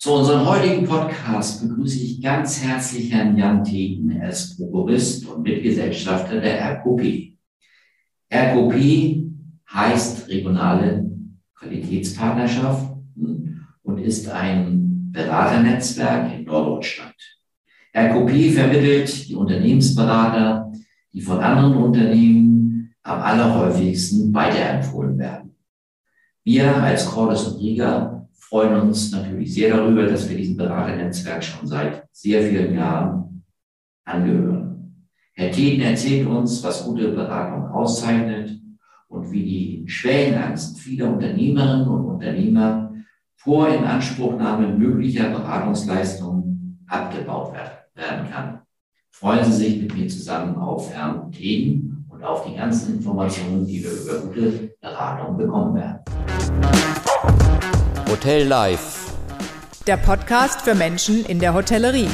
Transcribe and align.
Zu 0.00 0.14
unserem 0.14 0.48
heutigen 0.48 0.86
Podcast 0.86 1.60
begrüße 1.60 1.98
ich 1.98 2.22
ganz 2.22 2.64
herzlich 2.64 3.12
Herrn 3.12 3.36
Jan 3.36 3.62
Tegen. 3.62 4.10
Er 4.12 4.30
ist 4.30 4.56
Prokurist 4.56 5.28
und 5.28 5.42
Mitgesellschafter 5.42 6.40
der 6.40 6.58
RKP. 6.58 7.36
RKP 8.32 9.26
heißt 9.70 10.26
regionale 10.28 11.06
Qualitätspartnerschaften 11.54 13.66
und 13.82 13.98
ist 13.98 14.26
ein 14.30 15.10
Beraternetzwerk 15.12 16.32
in 16.32 16.44
Norddeutschland. 16.44 17.16
RKP 17.94 18.52
vermittelt 18.52 19.28
die 19.28 19.34
Unternehmensberater, 19.34 20.72
die 21.12 21.20
von 21.20 21.40
anderen 21.40 21.76
Unternehmen 21.76 22.94
am 23.02 23.20
allerhäufigsten 23.20 24.32
weiterempfohlen 24.32 25.18
werden. 25.18 25.54
Wir 26.42 26.74
als 26.74 27.04
Cordes 27.04 27.48
und 27.48 27.60
Riga 27.60 28.19
freuen 28.50 28.80
uns 28.80 29.12
natürlich 29.12 29.54
sehr 29.54 29.76
darüber, 29.76 30.06
dass 30.06 30.28
wir 30.28 30.36
diesem 30.36 30.56
Beraternetzwerk 30.56 31.42
schon 31.42 31.68
seit 31.68 32.04
sehr 32.10 32.42
vielen 32.42 32.74
Jahren 32.74 33.44
angehören. 34.04 35.06
Herr 35.34 35.52
Thieden 35.52 35.82
erzählt 35.82 36.26
uns, 36.26 36.62
was 36.64 36.84
gute 36.84 37.12
Beratung 37.12 37.68
auszeichnet 37.68 38.60
und 39.06 39.30
wie 39.30 39.44
die 39.44 39.88
Schwellenangst 39.88 40.80
vieler 40.80 41.12
Unternehmerinnen 41.12 41.88
und 41.88 42.04
Unternehmer 42.06 42.92
vor 43.36 43.68
Inanspruchnahme 43.68 44.76
möglicher 44.76 45.30
Beratungsleistungen 45.30 46.84
abgebaut 46.88 47.54
werden 47.94 48.30
kann. 48.30 48.60
Freuen 49.10 49.44
Sie 49.44 49.52
sich 49.52 49.82
mit 49.82 49.94
mir 49.94 50.08
zusammen 50.08 50.56
auf 50.56 50.92
Herrn 50.92 51.30
Thieden 51.30 52.04
und 52.08 52.24
auf 52.24 52.44
die 52.44 52.56
ganzen 52.56 52.96
Informationen, 52.96 53.64
die 53.64 53.82
wir 53.82 53.92
über 53.92 54.26
gute 54.26 54.74
Beratung 54.80 55.36
bekommen 55.36 55.74
werden. 55.76 56.89
Hotel 58.10 58.48
Live. 58.48 59.14
Der 59.86 59.96
Podcast 59.96 60.62
für 60.62 60.74
Menschen 60.74 61.24
in 61.26 61.38
der 61.38 61.54
Hotellerie. 61.54 62.08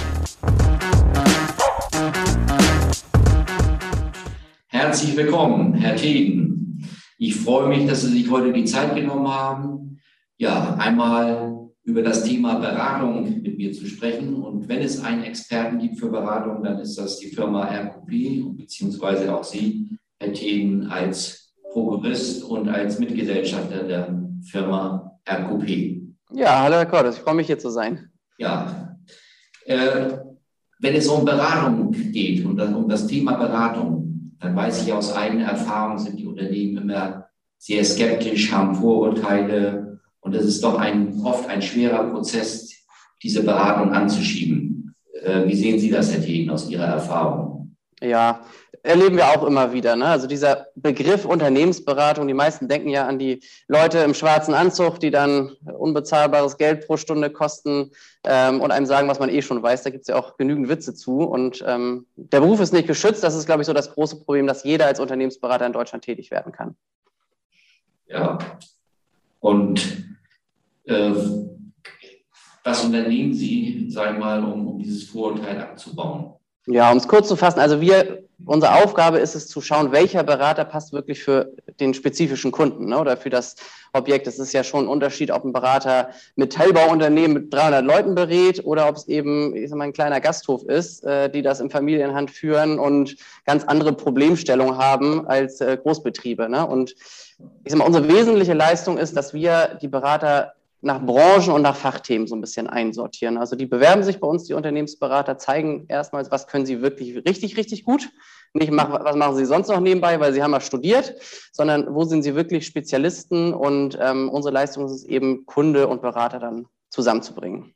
Herzlich 4.67 5.17
willkommen, 5.17 5.73
Herr 5.73 5.97
Tegen. 5.97 6.87
Ich 7.17 7.37
freue 7.37 7.69
mich, 7.69 7.87
dass 7.87 8.03
Sie 8.03 8.13
sich 8.13 8.31
heute 8.31 8.53
die 8.53 8.67
Zeit 8.67 8.95
genommen 8.95 9.27
haben, 9.27 9.99
ja, 10.37 10.75
einmal 10.75 11.71
über 11.85 12.03
das 12.03 12.25
Thema 12.25 12.59
Beratung 12.59 13.41
mit 13.41 13.57
mir 13.57 13.73
zu 13.73 13.87
sprechen. 13.87 14.35
Und 14.35 14.69
wenn 14.69 14.83
es 14.83 15.03
einen 15.03 15.23
Experten 15.23 15.79
gibt 15.79 15.99
für 15.99 16.11
Beratung, 16.11 16.63
dann 16.63 16.79
ist 16.79 16.99
das 16.99 17.21
die 17.21 17.29
Firma 17.29 17.65
RQP, 17.65 18.59
beziehungsweise 18.59 19.35
auch 19.35 19.45
Sie, 19.45 19.97
Herr 20.21 20.35
Tegen, 20.35 20.89
als 20.89 21.55
Prokurist 21.73 22.45
und 22.45 22.69
als 22.69 22.99
Mitgesellschafter 22.99 23.85
der 23.85 24.23
Firma 24.43 25.16
RQP. 25.29 26.03
Ja, 26.33 26.63
hallo 26.63 26.77
Herr 26.77 26.87
Cordes, 26.87 27.17
ich 27.17 27.23
freue 27.23 27.35
mich 27.35 27.47
hier 27.47 27.59
zu 27.59 27.71
sein. 27.71 28.11
Ja, 28.39 28.97
äh, 29.65 30.19
wenn 30.79 30.95
es 30.95 31.09
um 31.09 31.25
Beratung 31.25 31.91
geht 31.91 32.45
und 32.45 32.61
um, 32.61 32.75
um 32.75 32.89
das 32.89 33.07
Thema 33.07 33.35
Beratung, 33.35 34.37
dann 34.39 34.55
weiß 34.55 34.83
ich 34.83 34.93
aus 34.93 35.15
eigener 35.15 35.47
Erfahrung, 35.47 35.99
sind 35.99 36.19
die 36.19 36.27
Unternehmen 36.27 36.77
immer 36.83 37.29
sehr 37.59 37.85
skeptisch, 37.85 38.53
haben 38.53 38.75
Vorurteile 38.75 40.01
und 40.21 40.35
es 40.35 40.45
ist 40.45 40.63
doch 40.63 40.79
ein, 40.79 41.21
oft 41.23 41.49
ein 41.49 41.63
schwerer 41.63 42.11
Prozess, 42.11 42.71
diese 43.23 43.43
Beratung 43.43 43.93
anzuschieben. 43.93 44.95
Äh, 45.23 45.47
wie 45.47 45.57
sehen 45.57 45.79
Sie 45.79 45.91
das, 45.91 46.13
Herr 46.13 46.23
Tegen, 46.23 46.51
aus 46.51 46.69
Ihrer 46.69 46.87
Erfahrung? 46.87 47.66
Ja, 48.01 48.45
erleben 48.83 49.17
wir 49.17 49.29
auch 49.29 49.45
immer 49.45 49.73
wieder. 49.73 49.97
Ne? 49.97 50.07
Also 50.07 50.27
dieser 50.27 50.69
Begriff 50.75 51.25
Unternehmensberatung, 51.25 52.29
die 52.29 52.35
meisten 52.35 52.69
denken 52.69 52.89
ja 52.89 53.07
an 53.07 53.19
die 53.19 53.43
Leute 53.69 53.99
im 53.99 54.15
schwarzen 54.15 54.55
Anzug, 54.55 55.01
die 55.01 55.11
dann 55.11 55.57
unbezahlbares 55.65 56.57
Geld 56.57 56.87
pro 56.87 56.97
Stunde 56.97 57.31
kosten 57.31 57.91
ähm, 58.25 58.61
und 58.61 58.71
einem 58.71 58.87
sagen, 58.87 59.09
was 59.09 59.19
man 59.19 59.31
eh 59.31 59.43
schon 59.43 59.63
weiß. 59.63 59.83
Da 59.83 59.91
gibt 59.91 60.03
es 60.03 60.09
ja 60.09 60.17
auch 60.17 60.37
genügend 60.37 60.69
Witze 60.69 60.95
zu. 60.95 61.23
Und 61.23 61.65
ähm, 61.67 62.07
der 62.17 62.41
Beruf 62.41 62.61
ist 62.61 62.73
nicht 62.73 62.87
geschützt. 62.87 63.25
Das 63.25 63.35
ist, 63.35 63.47
glaube 63.47 63.63
ich, 63.63 63.67
so 63.67 63.73
das 63.73 63.93
große 63.93 64.17
Problem, 64.17 64.47
dass 64.47 64.65
jeder 64.65 64.87
als 64.87 65.01
Unternehmensberater 65.01 65.67
in 65.67 65.73
Deutschland 65.73 66.05
tätig 66.05 66.31
werden 66.31 66.53
kann. 66.53 66.77
Ja, 68.09 68.39
und 69.41 70.07
äh, 70.85 71.13
was 72.63 72.85
unternehmen 72.85 73.35
Sie, 73.35 73.87
sagen 73.91 74.19
wir 74.19 74.25
mal, 74.25 74.45
um, 74.45 74.67
um 74.69 74.79
dieses 74.79 75.05
Vorurteil 75.05 75.61
abzubauen? 75.61 76.35
Ja, 76.67 76.91
um 76.91 76.99
es 76.99 77.07
kurz 77.07 77.29
zu 77.29 77.37
fassen, 77.37 77.61
also 77.61 77.81
wir 77.81 78.27
unsere 78.45 78.75
Aufgabe 78.75 79.19
ist 79.19 79.35
es 79.35 79.49
zu 79.49 79.61
schauen, 79.61 79.93
welcher 79.93 80.23
Berater 80.23 80.65
passt 80.65 80.93
wirklich 80.93 81.23
für 81.23 81.53
den 81.81 81.95
spezifischen 81.95 82.53
Kunden 82.53 82.87
ne, 82.87 82.99
oder 82.99 83.17
für 83.17 83.31
das 83.31 83.57
Objekt. 83.93 84.27
Es 84.27 84.39
ist 84.39 84.53
ja 84.53 84.63
schon 84.63 84.85
ein 84.85 84.89
Unterschied, 84.89 85.31
ob 85.31 85.45
ein 85.45 85.53
Berater 85.53 86.11
Metallbauunternehmen 86.37 87.33
mit 87.33 87.55
300 87.55 87.85
Leuten 87.85 88.15
berät 88.15 88.65
oder 88.65 88.89
ob 88.89 88.97
es 88.97 89.09
eben 89.09 89.57
ich 89.57 89.71
sag 89.71 89.79
mal, 89.79 89.85
ein 89.85 89.93
kleiner 89.93 90.21
Gasthof 90.21 90.65
ist, 90.65 91.05
äh, 91.05 91.31
die 91.31 91.43
das 91.43 91.61
in 91.61 91.71
Familienhand 91.71 92.31
führen 92.31 92.79
und 92.79 93.17
ganz 93.47 93.65
andere 93.65 93.93
Problemstellungen 93.93 94.77
haben 94.77 95.27
als 95.27 95.61
äh, 95.61 95.79
Großbetriebe. 95.81 96.49
Ne? 96.49 96.67
Und 96.67 96.95
ich 97.65 97.73
sag 97.73 97.79
mal, 97.79 97.87
unsere 97.87 98.09
wesentliche 98.09 98.55
Leistung 98.55 98.99
ist, 98.99 99.17
dass 99.17 99.33
wir 99.33 99.79
die 99.81 99.89
Berater 99.89 100.56
nach 100.81 101.05
Branchen 101.05 101.53
und 101.53 101.63
nach 101.63 101.77
Fachthemen 101.77 102.27
so 102.27 102.35
ein 102.35 102.41
bisschen 102.41 102.67
einsortieren. 102.67 103.39
Also 103.39 103.57
die 103.57 103.67
bewerben 103.67 104.03
sich 104.03 104.21
bei 104.21 104.27
uns, 104.27 104.45
die 104.45 104.55
Unternehmensberater, 104.55 105.39
zeigen 105.39 105.87
erstmals, 105.89 106.31
was 106.31 106.47
können 106.47 106.67
sie 106.67 106.83
wirklich 106.83 107.17
richtig, 107.27 107.57
richtig 107.57 107.85
gut. 107.85 108.11
Nicht, 108.53 108.73
was 108.73 109.17
machen 109.17 109.37
sie 109.37 109.45
sonst 109.45 109.69
noch 109.69 109.81
nebenbei, 109.81 110.21
weil 110.21 110.33
sie 110.33 110.43
haben 110.43 110.53
ja 110.53 110.61
studiert, 110.61 111.15
sondern 111.53 111.95
wo 111.95 112.05
sind 112.05 112.23
sie 112.23 112.35
wirklich 112.35 112.67
Spezialisten 112.67 113.53
und 113.53 113.99
ähm, 114.01 114.29
unsere 114.31 114.55
Leistung 114.55 114.87
ist 114.87 114.93
es 114.93 115.05
eben, 115.05 115.45
Kunde 115.47 115.89
und 115.89 116.03
Berater 116.03 116.39
dann 116.39 116.67
zusammenzubringen. 116.89 117.75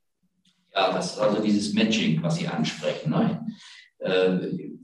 Ja, 0.75 0.93
das 0.93 1.13
ist 1.13 1.19
also 1.19 1.43
dieses 1.43 1.75
Matching, 1.75 2.23
was 2.23 2.37
Sie 2.37 2.47
ansprechen. 2.47 3.11
Ne? 3.11 3.45
Äh, 3.99 4.39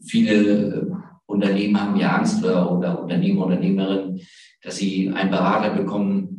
viele 0.05 0.91
Unternehmen 1.27 1.81
haben 1.81 1.97
ja 1.97 2.17
Angst 2.17 2.45
oder, 2.45 2.73
oder 2.73 3.03
Unternehmer, 3.03 3.47
Unternehmerinnen, 3.47 4.21
dass 4.63 4.77
sie 4.77 5.11
einen 5.15 5.31
Berater 5.31 5.71
bekommen, 5.71 6.36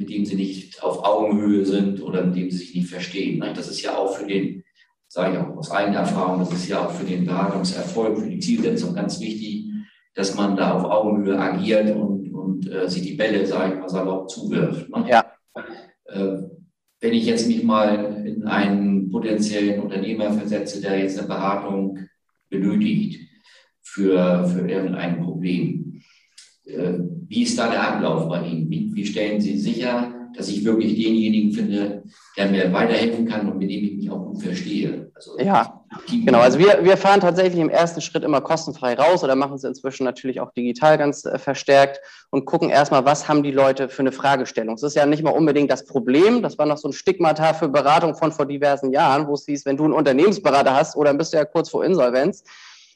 mit 0.00 0.08
dem 0.08 0.24
sie 0.24 0.34
nicht 0.34 0.82
auf 0.82 1.04
Augenhöhe 1.04 1.66
sind 1.66 2.02
oder 2.02 2.24
mit 2.24 2.34
dem 2.34 2.50
sie 2.50 2.56
sich 2.56 2.74
nicht 2.74 2.88
verstehen. 2.88 3.38
Das 3.54 3.68
ist 3.68 3.82
ja 3.82 3.98
auch 3.98 4.16
für 4.16 4.26
den, 4.26 4.64
sage 5.08 5.34
ich 5.34 5.38
auch 5.38 5.58
aus 5.58 5.70
eigener 5.70 5.98
Erfahrung, 5.98 6.40
das 6.40 6.54
ist 6.54 6.68
ja 6.68 6.86
auch 6.86 6.90
für 6.90 7.04
den 7.04 7.26
Beratungserfolg, 7.26 8.18
für 8.18 8.30
die 8.30 8.38
Zielsetzung 8.38 8.94
ganz 8.94 9.20
wichtig, 9.20 9.66
dass 10.14 10.34
man 10.34 10.56
da 10.56 10.72
auf 10.72 10.84
Augenhöhe 10.84 11.38
agiert 11.38 11.94
und, 11.94 12.32
und 12.32 12.66
äh, 12.72 12.88
sich 12.88 13.02
die 13.02 13.14
Bälle, 13.14 13.44
sage 13.46 13.74
ich 13.74 13.80
mal, 13.80 13.90
salopp 13.90 14.30
zuwirft. 14.30 14.88
Ne? 14.88 15.04
Ja. 15.06 15.32
Äh, 16.06 16.38
wenn 17.00 17.12
ich 17.12 17.26
jetzt 17.26 17.46
mich 17.46 17.62
mal 17.62 18.26
in 18.26 18.46
einen 18.46 19.10
potenziellen 19.10 19.82
Unternehmer 19.82 20.32
versetze, 20.32 20.80
der 20.80 20.98
jetzt 20.98 21.18
eine 21.18 21.28
Beratung 21.28 21.98
benötigt 22.48 23.28
für, 23.82 24.46
für 24.46 24.66
irgendein 24.66 25.22
Problem, 25.22 26.02
wie 27.28 27.42
ist 27.42 27.58
da 27.58 27.70
der 27.70 27.94
Ablauf 27.94 28.28
bei 28.28 28.42
Ihnen? 28.46 28.70
Wie, 28.70 28.90
wie 28.94 29.06
stellen 29.06 29.40
Sie 29.40 29.58
sicher, 29.58 30.12
dass 30.36 30.48
ich 30.48 30.64
wirklich 30.64 30.94
denjenigen 30.94 31.52
finde, 31.52 32.02
der 32.36 32.46
mir 32.46 32.72
weiterhelfen 32.72 33.26
kann 33.26 33.48
und 33.50 33.58
mit 33.58 33.70
dem 33.70 33.84
ich 33.84 33.96
mich 33.96 34.10
auch 34.10 34.26
gut 34.26 34.42
verstehe. 34.42 35.10
Also 35.14 35.38
ja, 35.38 35.84
genau. 36.08 36.38
Also 36.38 36.58
wir, 36.58 36.80
wir 36.82 36.96
fahren 36.96 37.20
tatsächlich 37.20 37.60
im 37.60 37.68
ersten 37.68 38.00
Schritt 38.00 38.24
immer 38.24 38.40
kostenfrei 38.40 38.94
raus 38.94 39.24
oder 39.24 39.34
machen 39.34 39.54
es 39.54 39.64
inzwischen 39.64 40.04
natürlich 40.04 40.40
auch 40.40 40.52
digital 40.52 40.98
ganz 40.98 41.24
äh, 41.24 41.38
verstärkt 41.38 42.00
und 42.30 42.44
gucken 42.44 42.70
erstmal, 42.70 43.04
was 43.04 43.28
haben 43.28 43.42
die 43.42 43.50
Leute 43.50 43.88
für 43.88 44.00
eine 44.00 44.12
Fragestellung. 44.12 44.74
Es 44.74 44.82
ist 44.82 44.96
ja 44.96 45.06
nicht 45.06 45.22
mal 45.22 45.30
unbedingt 45.30 45.70
das 45.70 45.84
Problem. 45.84 46.42
Das 46.42 46.58
war 46.58 46.66
noch 46.66 46.78
so 46.78 46.88
ein 46.88 46.92
Stigmata 46.92 47.52
für 47.54 47.68
Beratung 47.68 48.14
von 48.14 48.32
vor 48.32 48.46
diversen 48.46 48.92
Jahren, 48.92 49.26
wo 49.26 49.34
es 49.34 49.44
hieß, 49.46 49.66
wenn 49.66 49.76
du 49.76 49.84
einen 49.84 49.92
Unternehmensberater 49.92 50.74
hast 50.74 50.96
oder 50.96 51.12
bist 51.14 51.32
du 51.32 51.38
ja 51.38 51.44
kurz 51.44 51.70
vor 51.70 51.84
Insolvenz. 51.84 52.44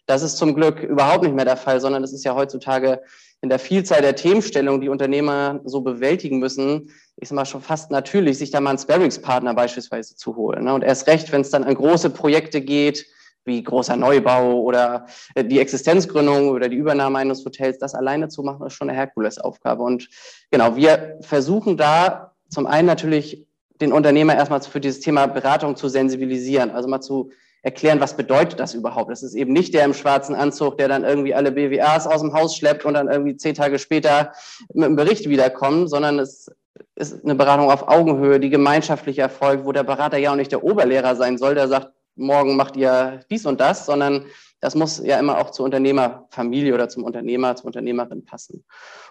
Das 0.06 0.22
ist 0.22 0.36
zum 0.36 0.54
Glück 0.54 0.82
überhaupt 0.82 1.24
nicht 1.24 1.34
mehr 1.34 1.46
der 1.46 1.56
Fall, 1.56 1.80
sondern 1.80 2.04
es 2.04 2.12
ist 2.12 2.24
ja 2.24 2.34
heutzutage 2.34 3.00
in 3.44 3.50
der 3.50 3.58
Vielzahl 3.58 4.00
der 4.00 4.16
Themenstellungen, 4.16 4.80
die 4.80 4.88
Unternehmer 4.88 5.60
so 5.64 5.82
bewältigen 5.82 6.38
müssen, 6.38 6.90
ich 7.16 7.28
sag 7.28 7.36
mal 7.36 7.44
schon 7.44 7.60
fast 7.60 7.90
natürlich, 7.90 8.38
sich 8.38 8.50
da 8.50 8.58
mal 8.58 8.70
einen 8.70 8.78
Sparringspartner 8.78 9.52
beispielsweise 9.52 10.16
zu 10.16 10.34
holen. 10.34 10.64
Ne? 10.64 10.72
Und 10.72 10.82
erst 10.82 11.06
recht, 11.06 11.30
wenn 11.30 11.42
es 11.42 11.50
dann 11.50 11.62
an 11.62 11.74
große 11.74 12.08
Projekte 12.08 12.62
geht, 12.62 13.06
wie 13.44 13.62
großer 13.62 13.96
Neubau 13.96 14.62
oder 14.62 15.04
äh, 15.34 15.44
die 15.44 15.60
Existenzgründung 15.60 16.48
oder 16.48 16.70
die 16.70 16.78
Übernahme 16.78 17.18
eines 17.18 17.44
Hotels, 17.44 17.78
das 17.78 17.94
alleine 17.94 18.28
zu 18.28 18.42
machen, 18.42 18.66
ist 18.66 18.72
schon 18.72 18.88
eine 18.88 18.96
Herkulesaufgabe. 18.96 19.82
Und 19.82 20.08
genau, 20.50 20.74
wir 20.74 21.18
versuchen 21.20 21.76
da 21.76 22.32
zum 22.48 22.66
einen 22.66 22.86
natürlich 22.86 23.46
den 23.78 23.92
Unternehmer 23.92 24.34
erstmal 24.36 24.62
für 24.62 24.80
dieses 24.80 25.00
Thema 25.00 25.26
Beratung 25.26 25.76
zu 25.76 25.90
sensibilisieren, 25.90 26.70
also 26.70 26.88
mal 26.88 27.02
zu 27.02 27.30
erklären, 27.64 27.98
was 27.98 28.16
bedeutet 28.16 28.60
das 28.60 28.74
überhaupt. 28.74 29.10
Es 29.10 29.22
ist 29.22 29.34
eben 29.34 29.52
nicht 29.52 29.72
der 29.72 29.86
im 29.86 29.94
schwarzen 29.94 30.34
Anzug, 30.34 30.76
der 30.76 30.86
dann 30.86 31.02
irgendwie 31.02 31.34
alle 31.34 31.50
BWAs 31.50 32.06
aus 32.06 32.20
dem 32.20 32.34
Haus 32.34 32.56
schleppt 32.56 32.84
und 32.84 32.94
dann 32.94 33.08
irgendwie 33.08 33.36
zehn 33.36 33.54
Tage 33.54 33.78
später 33.78 34.32
mit 34.74 34.84
einem 34.84 34.96
Bericht 34.96 35.28
wiederkommt, 35.28 35.88
sondern 35.88 36.18
es 36.18 36.50
ist 36.94 37.24
eine 37.24 37.34
Beratung 37.34 37.70
auf 37.70 37.88
Augenhöhe, 37.88 38.38
die 38.38 38.50
gemeinschaftlich 38.50 39.18
erfolgt, 39.18 39.64
wo 39.64 39.72
der 39.72 39.82
Berater 39.82 40.18
ja 40.18 40.32
auch 40.32 40.36
nicht 40.36 40.52
der 40.52 40.62
Oberlehrer 40.62 41.16
sein 41.16 41.38
soll, 41.38 41.54
der 41.54 41.68
sagt, 41.68 41.90
morgen 42.16 42.54
macht 42.54 42.76
ihr 42.76 43.20
dies 43.30 43.46
und 43.46 43.60
das, 43.60 43.86
sondern 43.86 44.26
das 44.60 44.74
muss 44.74 45.02
ja 45.02 45.18
immer 45.18 45.38
auch 45.38 45.50
zur 45.50 45.64
Unternehmerfamilie 45.64 46.74
oder 46.74 46.88
zum 46.90 47.04
Unternehmer, 47.04 47.56
zur 47.56 47.66
Unternehmerin 47.66 48.26
passen. 48.26 48.64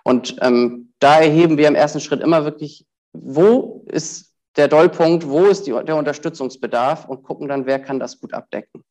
Und 0.03 0.35
ähm, 0.41 0.93
da 0.99 1.19
erheben 1.19 1.57
wir 1.57 1.67
im 1.67 1.75
ersten 1.75 1.99
Schritt 1.99 2.21
immer 2.21 2.45
wirklich, 2.45 2.85
wo 3.13 3.83
ist 3.87 4.32
der 4.55 4.67
Dollpunkt, 4.67 5.27
wo 5.27 5.45
ist 5.45 5.65
die, 5.65 5.71
der 5.71 5.95
Unterstützungsbedarf 5.95 7.05
und 7.05 7.23
gucken 7.23 7.47
dann, 7.47 7.65
wer 7.65 7.79
kann 7.79 7.99
das 7.99 8.19
gut 8.19 8.33
abdecken. 8.33 8.83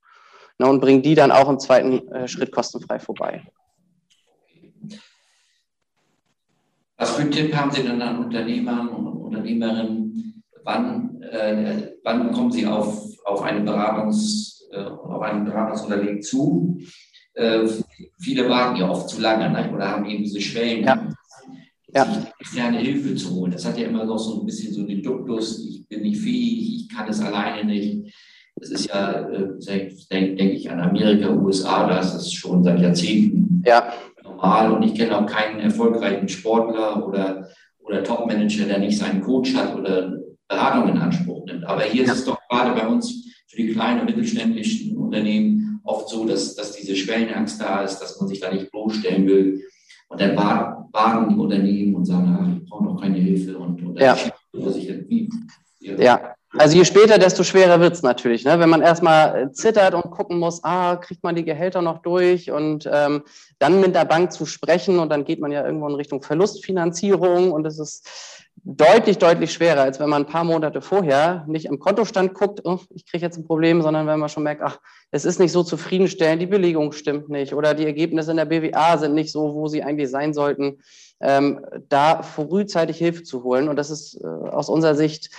Ne, 0.58 0.66
und 0.66 0.80
bringen 0.80 1.02
die 1.02 1.14
dann 1.14 1.30
auch 1.30 1.48
im 1.48 1.58
zweiten 1.58 2.06
äh, 2.08 2.28
Schritt 2.28 2.52
kostenfrei 2.52 2.98
vorbei. 2.98 3.42
Was 6.98 7.16
für 7.16 7.22
einen 7.22 7.30
Tipp 7.30 7.54
haben 7.54 7.70
Sie 7.70 7.82
denn 7.82 8.02
an 8.02 8.24
Unternehmern 8.24 8.88
und 8.88 9.06
Unternehmerinnen? 9.06 10.44
Wann, 10.64 11.22
äh, 11.22 11.94
wann 12.04 12.32
kommen 12.32 12.52
Sie 12.52 12.66
auf, 12.66 13.02
auf, 13.24 13.42
eine 13.42 13.60
Beratungs, 13.62 14.68
äh, 14.72 14.84
auf 14.84 15.22
ein 15.22 15.44
Beratungsunternehmen 15.44 16.22
zu? 16.22 16.78
Äh, 17.34 17.66
viele 18.20 18.48
warten 18.48 18.76
ja 18.76 18.90
oft 18.90 19.08
zu 19.08 19.20
lange 19.20 19.50
ne? 19.50 19.72
oder 19.72 19.90
haben 19.90 20.04
eben 20.04 20.22
diese 20.22 20.40
Schwellen. 20.40 20.84
Ja 20.84 21.12
ja. 21.94 22.26
externe 22.38 22.78
Hilfe 22.78 23.14
zu 23.14 23.34
holen. 23.34 23.52
Das 23.52 23.64
hat 23.64 23.78
ja 23.78 23.86
immer 23.86 24.04
noch 24.04 24.18
so 24.18 24.40
ein 24.40 24.46
bisschen 24.46 24.72
so 24.72 24.84
den 24.84 25.02
Duktus, 25.02 25.64
ich 25.64 25.86
bin 25.88 26.02
nicht 26.02 26.20
fähig, 26.20 26.76
ich 26.76 26.88
kann 26.88 27.08
es 27.08 27.20
alleine 27.20 27.64
nicht. 27.64 28.14
Das 28.56 28.70
ist 28.70 28.86
ja, 28.86 29.28
äh, 29.28 29.90
denke 30.10 30.50
ich, 30.52 30.70
an 30.70 30.80
Amerika, 30.80 31.30
USA, 31.30 31.88
da 31.88 32.00
ist 32.00 32.14
das 32.14 32.32
schon 32.32 32.62
seit 32.62 32.80
Jahrzehnten 32.80 33.62
ja. 33.66 33.92
normal. 34.22 34.72
Und 34.72 34.82
ich 34.82 34.94
kenne 34.94 35.18
auch 35.18 35.26
keinen 35.26 35.60
erfolgreichen 35.60 36.28
Sportler 36.28 37.06
oder, 37.06 37.48
oder 37.80 38.04
Topmanager, 38.04 38.66
der 38.66 38.78
nicht 38.78 38.98
seinen 38.98 39.22
Coach 39.22 39.54
hat 39.54 39.74
oder 39.74 40.16
Beratung 40.48 40.90
in 40.90 40.98
Anspruch 40.98 41.46
nimmt. 41.46 41.64
Aber 41.64 41.82
hier 41.82 42.04
ja. 42.04 42.12
ist 42.12 42.20
es 42.20 42.24
doch 42.24 42.38
gerade 42.48 42.78
bei 42.78 42.86
uns 42.86 43.24
für 43.48 43.56
die 43.56 43.72
kleinen 43.72 44.00
und 44.00 44.06
mittelständischen 44.06 44.96
Unternehmen 44.96 45.80
oft 45.84 46.08
so, 46.08 46.24
dass, 46.24 46.54
dass 46.54 46.72
diese 46.72 46.94
Schwellenangst 46.94 47.60
da 47.60 47.82
ist, 47.82 47.98
dass 47.98 48.20
man 48.20 48.28
sich 48.28 48.40
da 48.40 48.52
nicht 48.52 48.70
bloßstellen 48.70 49.26
will. 49.26 49.62
Und 50.12 50.20
dann 50.20 50.36
warten 50.36 51.28
die 51.30 51.36
Unternehmen 51.36 51.94
und 51.94 52.04
sagen, 52.04 52.38
ach, 52.38 52.46
ich 52.54 52.68
brauche 52.68 52.84
noch 52.84 53.00
keine 53.00 53.16
Hilfe 53.16 53.56
und, 53.56 53.82
und 53.82 53.98
ja. 53.98 54.14
irgendwie. 54.52 55.30
Ja. 55.80 56.34
Also 56.58 56.76
je 56.76 56.84
später, 56.84 57.16
desto 57.16 57.44
schwerer 57.44 57.80
wird 57.80 57.94
es 57.94 58.02
natürlich. 58.02 58.44
Ne? 58.44 58.58
Wenn 58.60 58.68
man 58.68 58.82
erstmal 58.82 59.52
zittert 59.52 59.94
und 59.94 60.10
gucken 60.10 60.38
muss, 60.38 60.62
ah, 60.64 60.96
kriegt 60.96 61.22
man 61.24 61.34
die 61.34 61.46
Gehälter 61.46 61.80
noch 61.80 62.02
durch 62.02 62.50
und 62.50 62.88
ähm, 62.92 63.22
dann 63.58 63.80
mit 63.80 63.94
der 63.94 64.04
Bank 64.04 64.32
zu 64.32 64.44
sprechen 64.44 64.98
und 64.98 65.08
dann 65.08 65.24
geht 65.24 65.40
man 65.40 65.50
ja 65.50 65.64
irgendwo 65.64 65.88
in 65.88 65.94
Richtung 65.94 66.20
Verlustfinanzierung 66.20 67.52
und 67.52 67.66
es 67.66 67.78
ist 67.78 68.06
deutlich, 68.64 69.18
deutlich 69.18 69.52
schwerer, 69.52 69.82
als 69.82 69.98
wenn 69.98 70.08
man 70.08 70.22
ein 70.22 70.28
paar 70.28 70.44
Monate 70.44 70.80
vorher 70.80 71.44
nicht 71.48 71.68
am 71.68 71.78
Kontostand 71.78 72.34
guckt, 72.34 72.60
oh, 72.64 72.78
ich 72.90 73.06
kriege 73.06 73.24
jetzt 73.24 73.36
ein 73.36 73.44
Problem, 73.44 73.82
sondern 73.82 74.06
wenn 74.06 74.20
man 74.20 74.28
schon 74.28 74.44
merkt, 74.44 74.62
ach, 74.62 74.78
es 75.10 75.24
ist 75.24 75.40
nicht 75.40 75.52
so 75.52 75.64
zufriedenstellend, 75.64 76.40
die 76.40 76.46
Belegung 76.46 76.92
stimmt 76.92 77.28
nicht 77.28 77.54
oder 77.54 77.74
die 77.74 77.84
Ergebnisse 77.84 78.30
in 78.30 78.36
der 78.36 78.44
BWA 78.44 78.98
sind 78.98 79.14
nicht 79.14 79.32
so, 79.32 79.54
wo 79.54 79.66
sie 79.66 79.82
eigentlich 79.82 80.10
sein 80.10 80.32
sollten, 80.32 80.80
ähm, 81.20 81.64
da 81.88 82.22
frühzeitig 82.22 82.98
Hilfe 82.98 83.24
zu 83.24 83.42
holen. 83.42 83.68
Und 83.68 83.76
das 83.76 83.90
ist 83.90 84.20
äh, 84.22 84.26
aus 84.26 84.68
unserer 84.68 84.94
Sicht, 84.94 85.30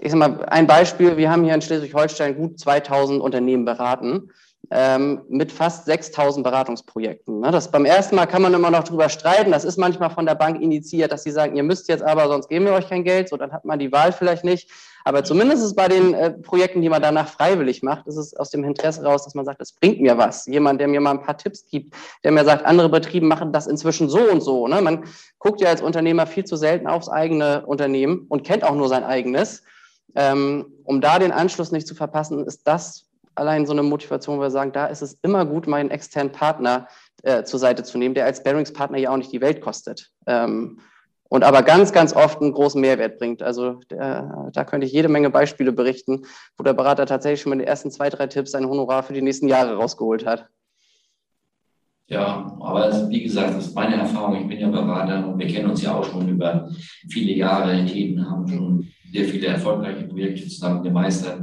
ich 0.00 0.10
sag 0.10 0.18
mal, 0.18 0.44
ein 0.46 0.66
Beispiel. 0.66 1.16
Wir 1.16 1.30
haben 1.30 1.44
hier 1.44 1.54
in 1.54 1.62
Schleswig-Holstein 1.62 2.36
gut 2.36 2.58
2000 2.58 3.20
Unternehmen 3.20 3.64
beraten 3.64 4.30
mit 4.70 5.52
fast 5.52 5.84
6000 5.86 6.44
Beratungsprojekten. 6.44 7.40
Ne? 7.40 7.50
Das 7.50 7.70
beim 7.70 7.84
ersten 7.84 8.16
Mal 8.16 8.26
kann 8.26 8.42
man 8.42 8.54
immer 8.54 8.70
noch 8.70 8.84
drüber 8.84 9.08
streiten. 9.08 9.50
Das 9.50 9.64
ist 9.64 9.78
manchmal 9.78 10.10
von 10.10 10.26
der 10.26 10.34
Bank 10.34 10.60
initiiert, 10.60 11.12
dass 11.12 11.22
sie 11.22 11.30
sagen, 11.30 11.56
ihr 11.56 11.62
müsst 11.62 11.88
jetzt 11.88 12.02
aber, 12.02 12.28
sonst 12.28 12.48
geben 12.48 12.64
wir 12.64 12.72
euch 12.72 12.88
kein 12.88 13.04
Geld. 13.04 13.28
So, 13.28 13.36
dann 13.36 13.52
hat 13.52 13.64
man 13.64 13.78
die 13.78 13.92
Wahl 13.92 14.12
vielleicht 14.12 14.44
nicht. 14.44 14.70
Aber 15.06 15.22
zumindest 15.22 15.62
ist 15.62 15.74
bei 15.74 15.86
den 15.86 16.14
äh, 16.14 16.30
Projekten, 16.30 16.80
die 16.80 16.88
man 16.88 17.02
danach 17.02 17.28
freiwillig 17.28 17.82
macht, 17.82 18.06
ist 18.06 18.16
es 18.16 18.34
aus 18.34 18.48
dem 18.48 18.64
Interesse 18.64 19.04
raus, 19.04 19.24
dass 19.24 19.34
man 19.34 19.44
sagt, 19.44 19.60
das 19.60 19.72
bringt 19.72 20.00
mir 20.00 20.16
was. 20.16 20.46
Jemand, 20.46 20.80
der 20.80 20.88
mir 20.88 21.00
mal 21.00 21.10
ein 21.10 21.22
paar 21.22 21.36
Tipps 21.36 21.66
gibt, 21.66 21.94
der 22.24 22.32
mir 22.32 22.44
sagt, 22.44 22.64
andere 22.64 22.88
Betriebe 22.88 23.26
machen 23.26 23.52
das 23.52 23.66
inzwischen 23.66 24.08
so 24.08 24.20
und 24.20 24.40
so. 24.42 24.66
Ne? 24.66 24.80
Man 24.80 25.04
guckt 25.38 25.60
ja 25.60 25.68
als 25.68 25.82
Unternehmer 25.82 26.26
viel 26.26 26.44
zu 26.44 26.56
selten 26.56 26.86
aufs 26.86 27.10
eigene 27.10 27.66
Unternehmen 27.66 28.24
und 28.30 28.44
kennt 28.44 28.64
auch 28.64 28.74
nur 28.74 28.88
sein 28.88 29.04
eigenes. 29.04 29.62
Ähm, 30.14 30.72
um 30.84 31.02
da 31.02 31.18
den 31.18 31.32
Anschluss 31.32 31.70
nicht 31.70 31.86
zu 31.86 31.94
verpassen, 31.94 32.46
ist 32.46 32.66
das 32.66 33.03
allein 33.34 33.66
so 33.66 33.72
eine 33.72 33.82
Motivation, 33.82 34.38
wo 34.38 34.42
wir 34.42 34.50
sagen, 34.50 34.72
da 34.72 34.86
ist 34.86 35.02
es 35.02 35.18
immer 35.22 35.44
gut, 35.46 35.66
meinen 35.66 35.90
externen 35.90 36.32
Partner 36.32 36.88
äh, 37.22 37.44
zur 37.44 37.58
Seite 37.58 37.82
zu 37.82 37.98
nehmen, 37.98 38.14
der 38.14 38.26
als 38.26 38.42
Bearingspartner 38.42 38.98
ja 38.98 39.10
auch 39.10 39.16
nicht 39.16 39.32
die 39.32 39.40
Welt 39.40 39.60
kostet. 39.60 40.10
Ähm, 40.26 40.80
und 41.28 41.42
aber 41.42 41.62
ganz, 41.62 41.92
ganz 41.92 42.14
oft 42.14 42.40
einen 42.40 42.52
großen 42.52 42.80
Mehrwert 42.80 43.18
bringt. 43.18 43.42
Also 43.42 43.80
der, 43.90 44.50
da 44.52 44.64
könnte 44.64 44.86
ich 44.86 44.92
jede 44.92 45.08
Menge 45.08 45.30
Beispiele 45.30 45.72
berichten, 45.72 46.22
wo 46.56 46.62
der 46.62 46.74
Berater 46.74 47.06
tatsächlich 47.06 47.40
schon 47.40 47.50
mit 47.50 47.60
den 47.60 47.66
ersten 47.66 47.90
zwei, 47.90 48.08
drei 48.08 48.26
Tipps 48.26 48.54
ein 48.54 48.68
Honorar 48.68 49.02
für 49.02 49.14
die 49.14 49.22
nächsten 49.22 49.48
Jahre 49.48 49.74
rausgeholt 49.74 50.26
hat. 50.26 50.46
Ja, 52.06 52.54
aber 52.60 53.08
wie 53.08 53.22
gesagt, 53.22 53.56
das 53.56 53.66
ist 53.66 53.74
meine 53.74 53.96
Erfahrung. 53.96 54.42
Ich 54.42 54.48
bin 54.48 54.60
ja 54.60 54.68
Berater 54.68 55.26
und 55.26 55.38
wir 55.38 55.46
kennen 55.46 55.70
uns 55.70 55.82
ja 55.82 55.94
auch 55.94 56.04
schon 56.04 56.28
über 56.28 56.68
viele 57.08 57.32
Jahre. 57.32 57.84
Themen 57.86 58.30
haben 58.30 58.46
schon 58.46 58.86
sehr 59.10 59.24
viele 59.24 59.46
erfolgreiche 59.46 60.06
Projekte 60.06 60.46
zusammen 60.46 60.82
gemeistert. 60.82 61.40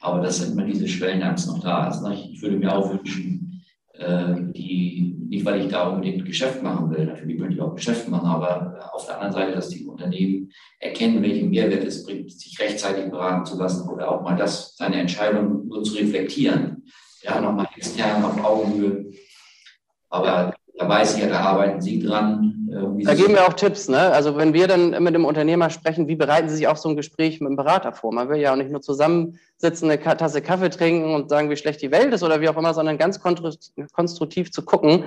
Aber 0.00 0.20
dass 0.20 0.46
immer 0.46 0.64
diese 0.64 0.88
Schwellenangst 0.88 1.46
noch 1.46 1.60
da 1.60 1.88
ist. 1.88 2.02
Ne? 2.02 2.14
Ich 2.14 2.40
würde 2.42 2.56
mir 2.56 2.74
auch 2.74 2.90
wünschen, 2.90 3.62
äh, 3.92 4.34
die, 4.52 5.16
nicht 5.28 5.44
weil 5.44 5.60
ich 5.60 5.68
da 5.68 5.88
unbedingt 5.88 6.24
Geschäft 6.24 6.62
machen 6.62 6.90
will, 6.90 7.04
natürlich 7.04 7.38
möchte 7.38 7.54
ich 7.54 7.60
auch 7.60 7.74
Geschäft 7.74 8.08
machen, 8.08 8.26
aber 8.26 8.90
auf 8.92 9.06
der 9.06 9.16
anderen 9.16 9.32
Seite, 9.32 9.52
dass 9.52 9.68
die 9.68 9.84
Unternehmen 9.84 10.50
erkennen, 10.78 11.22
welchen 11.22 11.50
Mehrwert 11.50 11.84
es 11.84 12.04
bringt, 12.04 12.32
sich 12.32 12.58
rechtzeitig 12.58 13.10
beraten 13.10 13.44
zu 13.44 13.58
lassen 13.58 13.88
oder 13.88 14.10
auch 14.10 14.22
mal 14.22 14.36
das, 14.36 14.74
seine 14.76 14.96
Entscheidung 14.96 15.68
nur 15.68 15.84
zu 15.84 15.94
reflektieren. 15.94 16.84
Ja, 17.22 17.40
nochmal 17.40 17.68
extern 17.76 18.24
auf 18.24 18.42
Augenhöhe. 18.42 19.12
Aber 20.08 20.54
da 20.76 20.88
weiß 20.88 21.16
ich 21.16 21.22
ja, 21.22 21.28
da 21.28 21.40
arbeiten 21.40 21.80
Sie 21.80 22.00
dran. 22.00 22.49
Äh, 22.70 23.04
da 23.04 23.14
geben 23.14 23.34
wir 23.34 23.46
auch 23.46 23.54
Tipps. 23.54 23.88
Ne? 23.88 23.98
Also 23.98 24.36
wenn 24.36 24.54
wir 24.54 24.68
dann 24.68 25.02
mit 25.02 25.14
dem 25.14 25.24
Unternehmer 25.24 25.70
sprechen, 25.70 26.08
wie 26.08 26.16
bereiten 26.16 26.48
Sie 26.48 26.56
sich 26.56 26.68
auch 26.68 26.76
so 26.76 26.88
ein 26.88 26.96
Gespräch 26.96 27.40
mit 27.40 27.50
dem 27.50 27.56
Berater 27.56 27.92
vor? 27.92 28.12
Man 28.12 28.28
will 28.28 28.38
ja 28.38 28.52
auch 28.52 28.56
nicht 28.56 28.70
nur 28.70 28.82
zusammensitzen, 28.82 29.90
eine 29.90 30.00
Tasse 30.00 30.42
Kaffee 30.42 30.70
trinken 30.70 31.14
und 31.14 31.28
sagen, 31.28 31.50
wie 31.50 31.56
schlecht 31.56 31.82
die 31.82 31.90
Welt 31.90 32.12
ist 32.12 32.22
oder 32.22 32.40
wie 32.40 32.48
auch 32.48 32.56
immer, 32.56 32.74
sondern 32.74 32.98
ganz 32.98 33.20
konstruktiv 33.20 34.52
zu 34.52 34.64
gucken, 34.64 35.04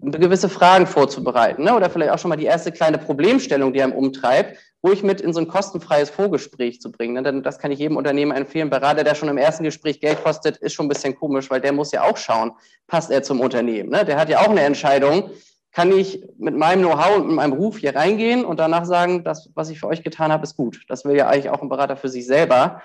gewisse 0.00 0.48
Fragen 0.48 0.86
vorzubereiten. 0.86 1.64
Ne? 1.64 1.74
Oder 1.74 1.90
vielleicht 1.90 2.12
auch 2.12 2.18
schon 2.18 2.28
mal 2.28 2.36
die 2.36 2.44
erste 2.44 2.72
kleine 2.72 2.98
Problemstellung, 2.98 3.72
die 3.72 3.82
einem 3.82 3.92
umtreibt, 3.92 4.56
ruhig 4.84 5.02
mit 5.02 5.20
in 5.20 5.32
so 5.32 5.40
ein 5.40 5.48
kostenfreies 5.48 6.08
Vorgespräch 6.08 6.80
zu 6.80 6.92
bringen. 6.92 7.14
Ne? 7.14 7.22
Denn 7.24 7.42
das 7.42 7.58
kann 7.58 7.72
ich 7.72 7.80
jedem 7.80 7.96
Unternehmen 7.96 8.30
empfehlen. 8.30 8.70
Berater, 8.70 9.02
der 9.02 9.16
schon 9.16 9.28
im 9.28 9.38
ersten 9.38 9.64
Gespräch 9.64 10.00
Geld 10.00 10.22
kostet, 10.22 10.58
ist 10.58 10.74
schon 10.74 10.86
ein 10.86 10.90
bisschen 10.90 11.16
komisch, 11.16 11.50
weil 11.50 11.60
der 11.60 11.72
muss 11.72 11.90
ja 11.90 12.04
auch 12.04 12.16
schauen, 12.16 12.52
passt 12.86 13.10
er 13.10 13.24
zum 13.24 13.40
Unternehmen. 13.40 13.90
Ne? 13.90 14.04
Der 14.04 14.18
hat 14.18 14.28
ja 14.28 14.40
auch 14.40 14.50
eine 14.50 14.62
Entscheidung, 14.62 15.30
kann 15.78 15.92
ich 15.92 16.20
mit 16.38 16.56
meinem 16.56 16.80
Know-how 16.80 17.18
und 17.18 17.28
mit 17.28 17.36
meinem 17.36 17.52
Ruf 17.52 17.78
hier 17.78 17.94
reingehen 17.94 18.44
und 18.44 18.58
danach 18.58 18.84
sagen, 18.84 19.22
das, 19.22 19.48
was 19.54 19.70
ich 19.70 19.78
für 19.78 19.86
euch 19.86 20.02
getan 20.02 20.32
habe, 20.32 20.42
ist 20.42 20.56
gut. 20.56 20.80
Das 20.88 21.04
will 21.04 21.14
ja 21.14 21.28
eigentlich 21.28 21.50
auch 21.50 21.62
ein 21.62 21.68
Berater 21.68 21.96
für 21.96 22.08
sich 22.08 22.26
selber. 22.26 22.82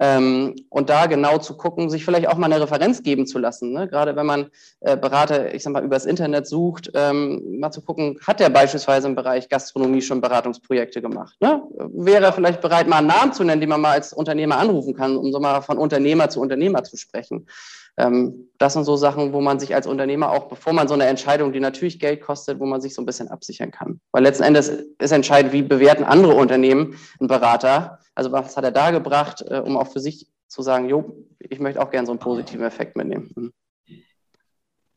Ähm, 0.00 0.56
und 0.68 0.90
da 0.90 1.06
genau 1.06 1.38
zu 1.38 1.56
gucken, 1.56 1.90
sich 1.90 2.04
vielleicht 2.04 2.26
auch 2.26 2.36
mal 2.36 2.52
eine 2.52 2.60
Referenz 2.60 3.04
geben 3.04 3.28
zu 3.28 3.38
lassen. 3.38 3.72
Ne? 3.72 3.86
Gerade 3.86 4.16
wenn 4.16 4.26
man 4.26 4.50
äh, 4.80 4.96
Berater, 4.96 5.54
ich 5.54 5.62
sag 5.62 5.74
mal, 5.74 5.84
übers 5.84 6.06
Internet 6.06 6.48
sucht, 6.48 6.90
ähm, 6.94 7.60
mal 7.60 7.70
zu 7.70 7.82
gucken, 7.82 8.18
hat 8.26 8.40
der 8.40 8.48
beispielsweise 8.48 9.06
im 9.06 9.14
Bereich 9.14 9.48
Gastronomie 9.48 10.02
schon 10.02 10.20
Beratungsprojekte 10.20 11.00
gemacht? 11.00 11.36
Ne? 11.38 11.62
Wäre 11.92 12.24
er 12.24 12.32
vielleicht 12.32 12.60
bereit, 12.60 12.88
mal 12.88 12.96
einen 12.96 13.06
Namen 13.06 13.32
zu 13.32 13.44
nennen, 13.44 13.60
den 13.60 13.70
man 13.70 13.80
mal 13.80 13.92
als 13.92 14.12
Unternehmer 14.12 14.58
anrufen 14.58 14.94
kann, 14.94 15.16
um 15.16 15.30
so 15.30 15.38
mal 15.38 15.60
von 15.60 15.78
Unternehmer 15.78 16.28
zu 16.30 16.40
Unternehmer 16.40 16.82
zu 16.82 16.96
sprechen. 16.96 17.46
Ähm, 17.96 18.48
das 18.58 18.72
sind 18.72 18.84
so 18.84 18.96
Sachen, 18.96 19.32
wo 19.32 19.40
man 19.40 19.58
sich 19.58 19.74
als 19.74 19.86
Unternehmer 19.86 20.30
auch, 20.30 20.48
bevor 20.48 20.72
man 20.72 20.88
so 20.88 20.94
eine 20.94 21.06
Entscheidung, 21.06 21.52
die 21.52 21.60
natürlich 21.60 21.98
Geld 21.98 22.20
kostet, 22.20 22.60
wo 22.60 22.66
man 22.66 22.80
sich 22.80 22.94
so 22.94 23.02
ein 23.02 23.06
bisschen 23.06 23.28
absichern 23.28 23.70
kann. 23.70 24.00
Weil 24.12 24.22
letzten 24.22 24.44
Endes 24.44 24.68
ist 24.68 25.12
entscheidend, 25.12 25.52
wie 25.52 25.62
bewerten 25.62 26.04
andere 26.04 26.34
Unternehmen 26.34 26.96
einen 27.18 27.28
Berater. 27.28 27.98
Also 28.14 28.32
was 28.32 28.56
hat 28.56 28.64
er 28.64 28.72
da 28.72 28.90
gebracht, 28.90 29.44
äh, 29.48 29.58
um 29.58 29.76
auch 29.76 29.88
für 29.88 30.00
sich 30.00 30.28
zu 30.48 30.62
sagen, 30.62 30.88
jo, 30.88 31.26
ich 31.38 31.58
möchte 31.58 31.80
auch 31.80 31.90
gerne 31.90 32.06
so 32.06 32.12
einen 32.12 32.20
positiven 32.20 32.64
Effekt 32.64 32.96
mitnehmen. 32.96 33.30
Mhm. 33.34 33.52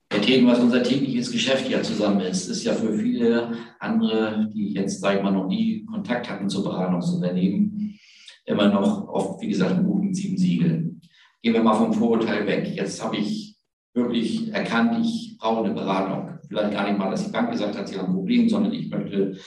Herr 0.09 0.21
Tegen, 0.21 0.47
was 0.47 0.59
unser 0.59 0.81
tägliches 0.81 1.31
Geschäft 1.31 1.69
ja 1.69 1.81
zusammen 1.81 2.21
ist, 2.21 2.47
ist 2.47 2.63
ja 2.63 2.73
für 2.73 2.93
viele 2.93 3.51
andere, 3.79 4.49
die 4.53 4.73
jetzt, 4.73 5.01
sage 5.01 5.17
ich 5.17 5.23
mal, 5.23 5.31
noch 5.31 5.47
nie 5.47 5.85
Kontakt 5.85 6.29
hatten 6.29 6.47
zu 6.47 6.63
Beratungsunternehmen, 6.63 7.99
immer 8.45 8.69
noch 8.69 9.09
oft, 9.09 9.41
wie 9.41 9.49
gesagt, 9.49 9.73
ein 9.73 9.83
guten 9.83 10.13
sieben 10.13 10.37
Siegel 10.37 10.97
gehen 11.41 11.53
wir 11.53 11.63
mal 11.63 11.75
vom 11.75 11.94
Vorurteil 11.94 12.46
weg. 12.48 12.72
Jetzt 12.75 13.03
habe 13.03 13.17
ich 13.17 13.58
wirklich 13.94 14.53
erkannt, 14.53 14.98
ich 15.01 15.38
brauche 15.39 15.65
eine 15.65 15.74
Beratung. 15.74 16.39
Vielleicht 16.48 16.72
gar 16.72 16.88
nicht 16.88 16.98
mal, 16.98 17.10
dass 17.10 17.25
die 17.25 17.32
Bank 17.32 17.51
gesagt 17.51 17.77
hat, 17.77 17.88
sie 17.88 17.98
haben 17.98 18.08
ein 18.08 18.13
Problem, 18.13 18.48
sondern 18.48 18.74
ich 18.74 18.89
möchte, 18.89 19.38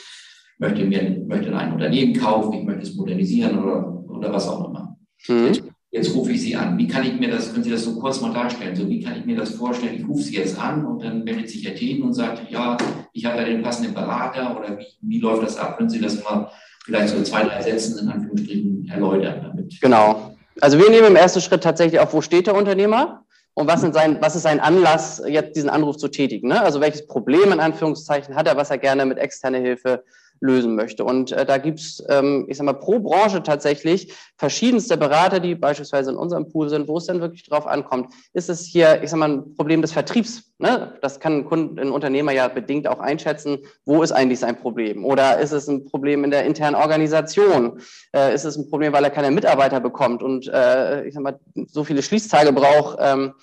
möchte 0.58 0.84
mir 0.84 1.24
möchte 1.26 1.56
ein 1.56 1.72
Unternehmen 1.72 2.14
kaufen, 2.14 2.52
ich 2.52 2.64
möchte 2.64 2.82
es 2.82 2.94
modernisieren 2.94 3.58
oder, 3.58 4.04
oder 4.08 4.32
was 4.32 4.48
auch 4.48 4.68
immer. 4.68 4.96
Mhm. 5.28 5.46
Jetzt, 5.46 5.62
jetzt, 5.90 6.14
rufe 6.14 6.32
ich 6.32 6.42
Sie 6.42 6.56
an. 6.56 6.76
Wie 6.76 6.86
kann 6.86 7.04
ich 7.04 7.18
mir 7.18 7.30
das, 7.30 7.52
können 7.52 7.64
Sie 7.64 7.70
das 7.70 7.84
so 7.84 7.98
kurz 7.98 8.20
mal 8.20 8.32
darstellen? 8.32 8.76
So, 8.76 8.88
wie 8.88 9.00
kann 9.00 9.18
ich 9.18 9.24
mir 9.24 9.36
das 9.36 9.54
vorstellen? 9.54 9.96
Ich 9.96 10.06
rufe 10.06 10.22
Sie 10.22 10.36
jetzt 10.36 10.58
an 10.58 10.84
und 10.84 11.02
dann 11.02 11.24
meldet 11.24 11.48
sich 11.48 11.64
Herr 11.66 11.74
Thien 11.74 12.02
und 12.02 12.12
sagt, 12.12 12.50
ja, 12.50 12.76
ich 13.12 13.24
habe 13.24 13.38
da 13.38 13.44
den 13.44 13.62
passenden 13.62 13.94
Berater 13.94 14.58
oder 14.58 14.78
wie, 14.78 14.86
wie 15.00 15.20
läuft 15.20 15.42
das 15.42 15.56
ab? 15.56 15.78
Können 15.78 15.90
Sie 15.90 16.00
das 16.00 16.22
mal 16.22 16.50
vielleicht 16.84 17.14
so 17.14 17.22
zwei, 17.22 17.44
drei 17.44 17.62
Sätzen 17.62 17.98
in 18.00 18.08
Anführungsstrichen 18.08 18.88
erläutern 18.88 19.42
damit? 19.42 19.80
Genau. 19.80 20.29
Also 20.60 20.78
wir 20.78 20.90
nehmen 20.90 21.08
im 21.08 21.16
ersten 21.16 21.40
Schritt 21.40 21.62
tatsächlich 21.62 22.00
auf, 22.00 22.12
wo 22.12 22.20
steht 22.20 22.46
der 22.46 22.54
Unternehmer 22.54 23.24
und 23.54 23.66
was, 23.66 23.80
sein, 23.80 24.18
was 24.20 24.36
ist 24.36 24.42
sein 24.42 24.60
Anlass, 24.60 25.22
jetzt 25.26 25.56
diesen 25.56 25.70
Anruf 25.70 25.96
zu 25.96 26.08
tätigen. 26.08 26.48
Ne? 26.48 26.60
Also 26.60 26.80
welches 26.80 27.06
Problem 27.06 27.52
in 27.52 27.60
Anführungszeichen 27.60 28.34
hat 28.34 28.46
er, 28.46 28.56
was 28.56 28.70
er 28.70 28.78
gerne 28.78 29.04
mit 29.06 29.18
externer 29.18 29.58
Hilfe 29.58 30.04
lösen 30.40 30.74
möchte. 30.74 31.04
Und 31.04 31.32
äh, 31.32 31.44
da 31.44 31.58
gibt's, 31.58 32.02
ähm, 32.08 32.46
ich 32.48 32.56
sag 32.56 32.64
mal, 32.64 32.72
pro 32.72 32.98
Branche 32.98 33.42
tatsächlich 33.42 34.12
verschiedenste 34.36 34.96
Berater, 34.96 35.38
die 35.38 35.54
beispielsweise 35.54 36.10
in 36.10 36.16
unserem 36.16 36.50
Pool 36.50 36.68
sind, 36.68 36.88
wo 36.88 36.96
es 36.96 37.06
dann 37.06 37.20
wirklich 37.20 37.44
drauf 37.44 37.66
ankommt. 37.66 38.12
Ist 38.32 38.48
es 38.48 38.64
hier, 38.64 39.02
ich 39.02 39.10
sag 39.10 39.18
mal, 39.18 39.30
ein 39.30 39.54
Problem 39.54 39.82
des 39.82 39.92
Vertriebs? 39.92 40.54
Ne? 40.58 40.94
Das 41.02 41.20
kann 41.20 41.38
ein, 41.38 41.44
Kunde, 41.44 41.82
ein 41.82 41.90
Unternehmer 41.90 42.32
ja 42.32 42.48
bedingt 42.48 42.88
auch 42.88 43.00
einschätzen. 43.00 43.58
Wo 43.84 44.02
ist 44.02 44.12
eigentlich 44.12 44.40
sein 44.40 44.58
Problem? 44.58 45.04
Oder 45.04 45.38
ist 45.38 45.52
es 45.52 45.68
ein 45.68 45.84
Problem 45.84 46.24
in 46.24 46.30
der 46.30 46.44
internen 46.44 46.74
Organisation? 46.74 47.80
Äh, 48.14 48.34
ist 48.34 48.44
es 48.44 48.56
ein 48.56 48.68
Problem, 48.68 48.92
weil 48.92 49.04
er 49.04 49.10
keine 49.10 49.30
Mitarbeiter 49.30 49.80
bekommt 49.80 50.22
und 50.22 50.48
äh, 50.48 51.04
ich 51.04 51.14
sag 51.14 51.22
mal, 51.22 51.38
so 51.66 51.84
viele 51.84 52.02
Schließtage 52.02 52.52
braucht? 52.52 52.98
Ähm, 53.00 53.34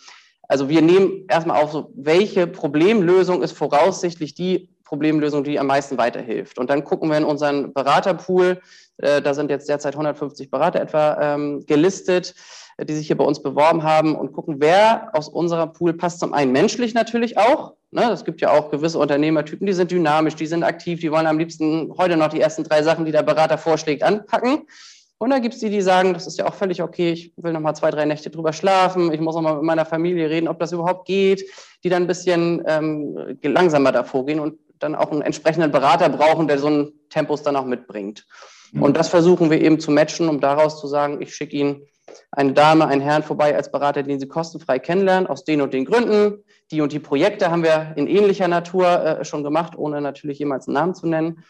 also 0.48 0.70
wir 0.70 0.82
nehmen 0.82 1.26
erstmal 1.28 1.62
auf, 1.62 1.72
so, 1.72 1.92
welche 1.96 2.48
Problemlösung 2.48 3.44
ist 3.44 3.52
voraussichtlich 3.52 4.34
die 4.34 4.70
Problemlösung, 4.88 5.44
die 5.44 5.60
am 5.60 5.68
meisten 5.68 5.98
weiterhilft. 5.98 6.58
Und 6.58 6.70
dann 6.70 6.84
gucken 6.84 7.10
wir 7.10 7.18
in 7.18 7.26
unseren 7.26 7.74
Beraterpool, 7.74 8.62
äh, 8.98 9.22
da 9.22 9.34
sind 9.34 9.50
jetzt 9.50 9.68
derzeit 9.68 9.96
150 9.96 10.50
Berater 10.50 10.80
etwa 10.80 11.18
ähm, 11.22 11.66
gelistet, 11.66 12.34
äh, 12.78 12.86
die 12.86 12.94
sich 12.94 13.08
hier 13.08 13.18
bei 13.18 13.26
uns 13.26 13.44
beworben 13.44 13.84
haben 13.84 14.16
und 14.16 14.32
gucken, 14.32 14.56
wer 14.60 15.10
aus 15.14 15.28
unserer 15.28 15.68
Pool 15.68 15.94
passt 15.94 16.20
zum 16.20 16.34
einen 16.34 16.54
menschlich 16.54 16.94
natürlich 16.94 17.38
auch. 17.38 17.74
Ne? 17.92 18.10
Es 18.12 18.24
gibt 18.24 18.40
ja 18.40 18.52
auch 18.52 18.72
gewisse 18.72 18.98
Unternehmertypen, 18.98 19.68
die 19.68 19.74
sind 19.74 19.92
dynamisch, 19.92 20.36
die 20.36 20.48
sind 20.48 20.64
aktiv, 20.64 21.02
die 21.02 21.12
wollen 21.12 21.28
am 21.28 21.38
liebsten 21.38 21.94
heute 21.98 22.16
noch 22.16 22.30
die 22.30 22.40
ersten 22.40 22.64
drei 22.64 22.82
Sachen, 22.82 23.04
die 23.04 23.12
der 23.12 23.24
Berater 23.24 23.58
vorschlägt, 23.58 24.04
anpacken. 24.04 24.68
Und 25.20 25.32
dann 25.32 25.42
gibt 25.42 25.56
es 25.56 25.60
die, 25.60 25.70
die 25.70 25.82
sagen, 25.82 26.14
das 26.14 26.28
ist 26.28 26.38
ja 26.38 26.48
auch 26.48 26.54
völlig 26.54 26.82
okay, 26.82 27.12
ich 27.12 27.34
will 27.38 27.52
noch 27.52 27.60
mal 27.60 27.74
zwei, 27.74 27.90
drei 27.90 28.06
Nächte 28.06 28.30
drüber 28.30 28.54
schlafen, 28.54 29.12
ich 29.12 29.20
muss 29.20 29.36
noch 29.36 29.42
mal 29.42 29.56
mit 29.56 29.64
meiner 29.64 29.86
Familie 29.86 30.30
reden, 30.30 30.48
ob 30.48 30.60
das 30.60 30.72
überhaupt 30.72 31.08
geht, 31.08 31.44
die 31.84 31.90
dann 31.90 32.04
ein 32.04 32.08
bisschen 32.08 32.64
ähm, 32.68 33.38
langsamer 33.42 33.92
davor 33.92 34.26
gehen 34.28 34.40
und 34.40 34.60
dann 34.80 34.96
auch 34.96 35.12
einen 35.12 35.22
entsprechenden 35.22 35.72
Berater 35.72 36.10
brauchen, 36.10 36.48
der 36.48 36.60
so 36.60 36.68
einen 36.68 36.94
Tempus 37.10 37.44
dann 37.44 37.56
auch 37.56 37.66
mitbringt. 37.66 38.26
Und 38.74 38.98
das 38.98 39.08
versuchen 39.08 39.50
wir 39.50 39.62
eben 39.62 39.80
zu 39.80 39.92
matchen, 39.92 40.28
um 40.28 40.40
daraus 40.40 40.80
zu 40.80 40.88
sagen, 40.88 41.22
ich 41.22 41.34
schicke 41.34 41.56
Ihnen 41.56 41.82
eine 42.32 42.54
Dame, 42.54 42.88
einen 42.88 43.02
Herrn 43.02 43.24
vorbei 43.24 43.56
als 43.56 43.72
Berater, 43.72 44.04
den 44.04 44.20
Sie 44.20 44.28
kostenfrei 44.28 44.80
kennenlernen, 44.80 45.28
aus 45.28 45.44
den 45.44 45.62
und 45.62 45.74
den 45.74 45.86
Gründen. 45.86 46.44
Die 46.72 46.82
und 46.82 46.92
die 46.92 47.00
Projekte 47.00 47.50
haben 47.50 47.64
wir 47.64 47.94
in 47.96 48.08
ähnlicher 48.08 48.48
Natur 48.48 48.88
äh, 48.88 49.26
schon 49.26 49.44
gemacht, 49.44 49.78
ohne 49.78 50.02
natürlich 50.02 50.40
jemals 50.40 50.68
einen 50.68 50.76
Namen 50.76 50.96
zu 50.96 51.08
nennen. 51.08 51.44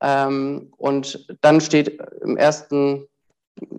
Ähm, 0.00 0.72
und 0.76 1.26
dann 1.40 1.60
steht 1.60 2.00
im 2.22 2.36
ersten 2.36 3.06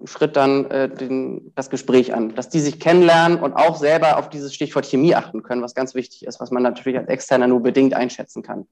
Schritt 0.06 0.38
dann 0.38 0.66
äh, 0.72 0.90
den, 0.90 1.52
das 1.56 1.70
Gespräch 1.70 2.14
an, 2.14 2.34
dass 2.36 2.50
die 2.50 2.62
sich 2.62 2.80
kennenlernen 2.80 3.40
und 3.40 3.54
auch 3.54 3.76
selber 3.76 4.18
auf 4.18 4.30
dieses 4.30 4.54
Stichwort 4.54 4.86
Chemie 4.86 5.16
achten 5.16 5.44
können, 5.44 5.62
was 5.62 5.76
ganz 5.76 5.96
wichtig 5.96 6.26
ist, 6.26 6.40
was 6.40 6.52
man 6.52 6.64
natürlich 6.64 6.98
als 6.98 7.10
Externer 7.10 7.48
nur 7.48 7.62
bedingt 7.62 7.94
einschätzen 7.94 8.42
kann. 8.42 8.68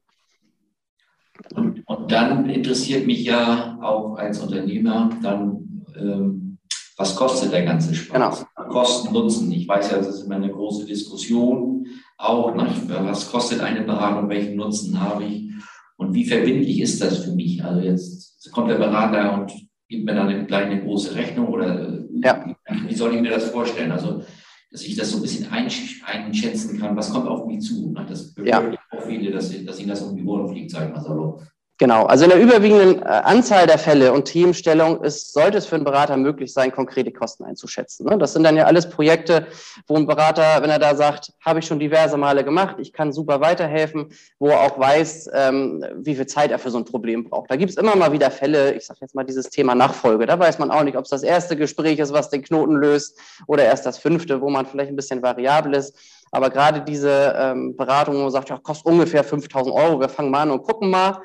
Und, 1.56 1.88
und 1.88 2.12
dann 2.12 2.50
interessiert 2.50 3.06
mich 3.06 3.24
ja 3.24 3.78
auch 3.82 4.16
als 4.16 4.40
Unternehmer 4.40 5.10
dann, 5.22 5.86
ähm, 6.00 6.58
was 6.98 7.16
kostet 7.16 7.52
der 7.52 7.66
ganze 7.66 7.94
Spaß? 7.94 8.46
Genau. 8.56 8.70
Kosten, 8.70 9.14
Nutzen. 9.14 9.52
Ich 9.52 9.68
weiß 9.68 9.92
ja, 9.92 9.98
das 9.98 10.08
ist 10.08 10.26
immer 10.26 10.36
eine 10.36 10.52
große 10.52 10.86
Diskussion 10.86 11.88
auch. 12.18 12.54
Ne? 12.56 12.68
Was 12.88 13.32
kostet 13.32 13.62
eine 13.62 13.82
Beratung? 13.82 14.30
Welchen 14.30 14.56
Nutzen 14.56 15.00
habe 15.02 15.24
ich? 15.24 15.52
Und 15.98 16.14
wie 16.14 16.26
verbindlich 16.26 16.82
ist 16.82 17.02
das 17.02 17.20
für 17.20 17.32
mich? 17.32 17.64
Also 17.64 17.82
jetzt 17.82 18.52
kommt 18.52 18.70
der 18.70 18.76
Berater 18.76 19.34
und 19.34 19.52
gibt 19.88 20.06
mir 20.06 20.16
dann 20.16 20.48
gleich 20.48 20.66
eine 20.66 20.84
große 20.84 21.16
Rechnung 21.16 21.48
oder 21.48 22.04
ja. 22.24 22.56
wie 22.88 22.96
soll 22.96 23.16
ich 23.16 23.22
mir 23.22 23.32
das 23.32 23.50
vorstellen? 23.50 23.92
Also, 23.92 24.24
dass 24.72 24.84
ich 24.84 24.96
das 24.96 25.12
so 25.12 25.18
ein 25.18 25.22
bisschen 25.22 25.52
einschätzen 25.52 26.80
kann, 26.80 26.96
was 26.96 27.12
kommt 27.12 27.28
auf 27.28 27.46
mich 27.46 27.62
zu. 27.62 27.94
Das 28.08 28.34
bewirkt 28.34 28.74
ja. 28.74 28.80
Viele, 29.08 29.32
dass, 29.32 29.52
dass 29.66 29.80
ihnen 29.80 29.90
das 29.90 30.02
um 30.02 30.16
die 30.16 30.26
Ohren 30.26 30.48
fliegt, 30.50 30.72
sage 30.72 30.88
ich 30.88 30.94
mal 30.94 31.02
salopp. 31.02 31.42
Genau, 31.80 32.06
also 32.06 32.26
in 32.26 32.30
der 32.30 32.40
überwiegenden 32.40 33.02
äh, 33.02 33.06
Anzahl 33.06 33.66
der 33.66 33.80
Fälle 33.80 34.14
und 34.14 34.26
Themenstellung 34.26 35.04
ist, 35.04 35.34
sollte 35.34 35.58
es 35.58 35.66
für 35.66 35.76
einen 35.76 35.84
Berater 35.84 36.16
möglich 36.18 36.54
sein, 36.54 36.72
konkrete 36.72 37.12
Kosten 37.12 37.44
einzuschätzen. 37.44 38.06
Ne? 38.06 38.18
Das 38.20 38.34
sind 38.34 38.44
dann 38.44 38.56
ja 38.56 38.66
alles 38.66 38.88
Projekte, 38.88 39.48
wo 39.88 39.96
ein 39.98 40.06
Berater, 40.06 40.62
wenn 40.62 40.70
er 40.70 40.78
da 40.78 40.94
sagt, 40.96 41.34
habe 41.44 41.60
ich 41.60 41.66
schon 41.66 41.80
diverse 41.80 42.16
Male 42.16 42.44
gemacht, 42.44 42.76
ich 42.78 42.94
kann 42.94 43.12
super 43.12 43.42
weiterhelfen, 43.42 44.14
wo 44.38 44.50
er 44.50 44.62
auch 44.62 44.80
weiß, 44.80 45.32
ähm, 45.34 45.84
wie 45.96 46.16
viel 46.16 46.28
Zeit 46.28 46.52
er 46.52 46.60
für 46.60 46.70
so 46.70 46.78
ein 46.78 46.86
Problem 46.86 47.24
braucht. 47.24 47.50
Da 47.50 47.56
gibt 47.56 47.72
es 47.72 47.78
immer 47.78 47.96
mal 47.96 48.12
wieder 48.12 48.30
Fälle, 48.30 48.76
ich 48.76 48.86
sage 48.86 49.00
jetzt 49.02 49.16
mal 49.16 49.26
dieses 49.26 49.50
Thema 49.50 49.74
Nachfolge, 49.74 50.28
da 50.28 50.38
weiß 50.38 50.60
man 50.60 50.70
auch 50.70 50.84
nicht, 50.84 50.96
ob 50.96 51.06
es 51.06 51.10
das 51.10 51.24
erste 51.24 51.58
Gespräch 51.58 51.98
ist, 51.98 52.14
was 52.14 52.30
den 52.30 52.44
Knoten 52.44 52.76
löst 52.76 53.20
oder 53.48 53.66
erst 53.66 53.88
das 53.88 53.98
fünfte, 53.98 54.42
wo 54.42 54.50
man 54.52 54.68
vielleicht 54.68 54.92
ein 54.92 54.96
bisschen 54.96 55.24
variabel 55.24 55.74
ist. 55.74 55.98
Aber 56.34 56.50
gerade 56.50 56.82
diese 56.82 57.36
ähm, 57.38 57.78
Beratung, 57.78 58.16
wo 58.16 58.22
man 58.24 58.32
sagt, 58.32 58.50
ja, 58.50 58.58
kostet 58.58 58.88
ungefähr 58.88 59.24
5000 59.24 59.74
Euro, 59.74 60.00
wir 60.00 60.10
fangen 60.10 60.32
mal 60.32 60.42
an 60.42 60.50
und 60.50 60.64
gucken 60.64 60.90
mal, 60.90 61.22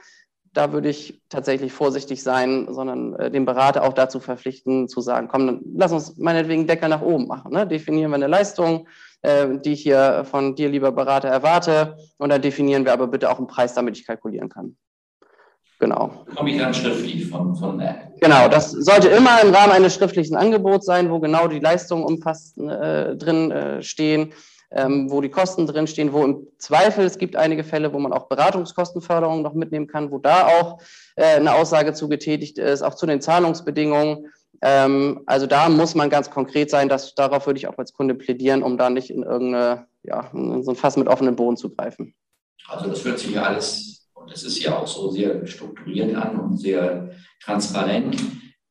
da 0.53 0.71
würde 0.75 0.91
ich 0.91 1.23
tatsächlich 1.31 1.73
vorsichtig 1.73 2.23
sein, 2.23 2.67
sondern 2.69 3.15
äh, 3.15 3.31
den 3.31 3.47
Berater 3.47 3.85
auch 3.85 3.95
dazu 3.95 4.21
verpflichten, 4.21 4.87
zu 4.87 5.01
sagen, 5.01 5.29
komm, 5.29 5.47
dann 5.47 5.61
lass 5.75 5.93
uns 5.93 6.19
meinetwegen 6.19 6.67
Deckel 6.67 6.91
nach 6.91 7.01
oben 7.01 7.27
machen. 7.27 7.55
Ne? 7.55 7.67
Definieren 7.67 8.11
wir 8.11 8.17
eine 8.17 8.27
Leistung, 8.27 8.87
äh, 9.23 9.47
die 9.65 9.73
ich 9.73 9.83
hier 9.83 10.27
von 10.31 10.55
dir, 10.55 10.69
lieber 10.69 10.93
Berater, 10.93 11.29
erwarte. 11.29 11.97
Und 12.19 12.29
dann 12.29 12.43
definieren 12.43 12.85
wir 12.85 12.93
aber 12.93 13.07
bitte 13.07 13.31
auch 13.31 13.39
einen 13.39 13.47
Preis, 13.47 13.73
damit 13.73 13.97
ich 13.97 14.07
kalkulieren 14.07 14.51
kann. 14.51 14.77
Genau. 15.81 16.27
Komme 16.37 16.51
ich 16.51 16.59
dann 16.59 16.75
schriftlich 16.75 17.29
von, 17.29 17.57
von 17.57 17.79
der. 17.79 18.13
Genau, 18.21 18.49
das 18.49 18.73
sollte 18.73 19.09
immer 19.09 19.41
im 19.43 19.55
Rahmen 19.55 19.73
eines 19.73 19.95
schriftlichen 19.95 20.37
Angebots 20.37 20.85
sein, 20.85 21.09
wo 21.11 21.19
genau 21.19 21.49
die 21.49 21.61
Leistungen 21.61 22.05
umfasst 22.05 22.59
äh, 22.59 23.17
drin 23.17 23.51
äh, 23.53 23.83
stehen 23.83 24.35
ähm, 24.71 25.11
wo 25.11 25.21
die 25.21 25.31
Kosten 25.31 25.67
drinstehen, 25.67 26.13
wo 26.13 26.25
im 26.25 26.47
Zweifel, 26.59 27.05
es 27.05 27.19
gibt 27.19 27.37
einige 27.37 27.65
Fälle, 27.65 27.93
wo 27.93 27.99
man 27.99 28.13
auch 28.13 28.29
Beratungskostenförderung 28.29 29.43
noch 29.43 29.55
mitnehmen 29.55 29.87
kann, 29.87 30.11
wo 30.11 30.19
da 30.19 30.47
auch 30.47 30.81
äh, 31.17 31.37
eine 31.37 31.55
Aussage 31.55 31.95
zu 31.95 32.09
getätigt 32.09 32.59
ist, 32.59 32.83
auch 32.83 32.95
zu 32.95 33.07
den 33.07 33.21
Zahlungsbedingungen. 33.21 34.29
Ähm, 34.61 35.23
also 35.27 35.47
da 35.47 35.69
muss 35.69 35.95
man 35.95 36.11
ganz 36.11 36.31
konkret 36.31 36.71
sein, 36.71 36.89
dass, 36.89 37.15
darauf 37.15 37.47
würde 37.47 37.59
ich 37.59 37.69
auch 37.69 37.79
als 37.79 37.93
Kunde 37.93 38.15
plädieren, 38.15 38.63
um 38.63 38.77
da 38.77 38.91
nicht 38.91 39.11
in 39.11 39.23
irgendeine, 39.23 39.87
ja, 40.03 40.31
in 40.35 40.63
so 40.63 40.73
ein 40.73 40.77
Fass 40.77 40.97
mit 40.97 41.09
offenem 41.09 41.37
Boden 41.37 41.57
zu 41.57 41.75
greifen. 41.75 42.15
Also 42.67 42.91
das 42.91 43.05
hört 43.05 43.19
sich 43.19 43.31
ja 43.33 43.45
alles, 43.45 44.11
und 44.15 44.31
das 44.31 44.43
ist 44.43 44.63
ja 44.63 44.77
auch 44.77 44.87
so 44.87 45.11
sehr 45.11 45.47
strukturiert 45.47 46.15
an 46.15 46.39
und 46.39 46.59
sehr 46.59 47.11
transparent. 47.43 48.17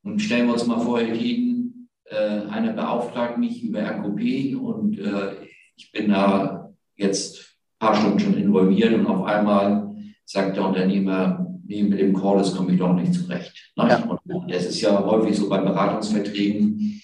Und 0.04 0.22
stellen 0.22 0.46
wir 0.46 0.54
uns 0.54 0.68
mal 0.68 0.80
vor, 0.80 1.00
Herr 1.00 1.16
Kieden, 1.16 1.90
äh, 2.06 2.42
einer 2.50 2.74
beauftragt 2.74 3.38
mich 3.38 3.64
über 3.64 3.80
RKP 3.80 4.56
und 4.56 5.00
äh, 5.00 5.47
ich 5.78 5.92
bin 5.92 6.10
da 6.10 6.74
jetzt 6.96 7.56
ein 7.80 7.88
paar 7.88 7.96
Stunden 7.96 8.20
schon 8.20 8.38
involviert 8.38 8.94
und 8.94 9.06
auf 9.06 9.26
einmal 9.26 9.96
sagt 10.26 10.58
der 10.58 10.66
Unternehmer, 10.66 11.48
nee, 11.66 11.84
mit 11.84 12.00
dem 12.00 12.14
Call, 12.14 12.40
das 12.40 12.56
komme 12.56 12.74
ich 12.74 12.80
doch 12.80 12.94
nicht 12.94 13.14
zurecht. 13.14 13.72
Ne? 13.76 13.88
Ja. 13.90 14.20
Und 14.26 14.52
es 14.52 14.66
ist 14.66 14.82
ja 14.82 15.04
häufig 15.06 15.38
so 15.38 15.48
bei 15.48 15.60
Beratungsverträgen 15.60 17.02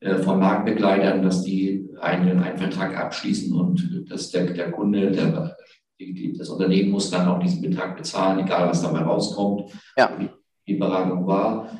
äh, 0.00 0.16
von 0.18 0.40
Marktbegleitern, 0.40 1.22
dass 1.22 1.42
die 1.42 1.88
einen, 2.00 2.40
einen 2.40 2.58
Vertrag 2.58 2.96
abschließen 2.96 3.54
und 3.54 4.10
dass 4.10 4.30
der, 4.30 4.46
der 4.46 4.70
Kunde, 4.72 5.10
der, 5.10 5.56
die, 5.98 6.36
das 6.36 6.48
Unternehmen 6.50 6.90
muss 6.90 7.10
dann 7.10 7.28
auch 7.28 7.38
diesen 7.38 7.62
Betrag 7.62 7.96
bezahlen, 7.96 8.40
egal 8.40 8.68
was 8.68 8.82
dabei 8.82 9.00
rauskommt, 9.00 9.70
ja. 9.96 10.10
wie 10.18 10.28
die 10.66 10.74
Beratung 10.74 11.26
war. 11.26 11.70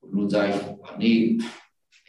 Und 0.00 0.14
nun 0.14 0.30
sage 0.30 0.54
ich, 0.54 0.98
nee, 0.98 1.38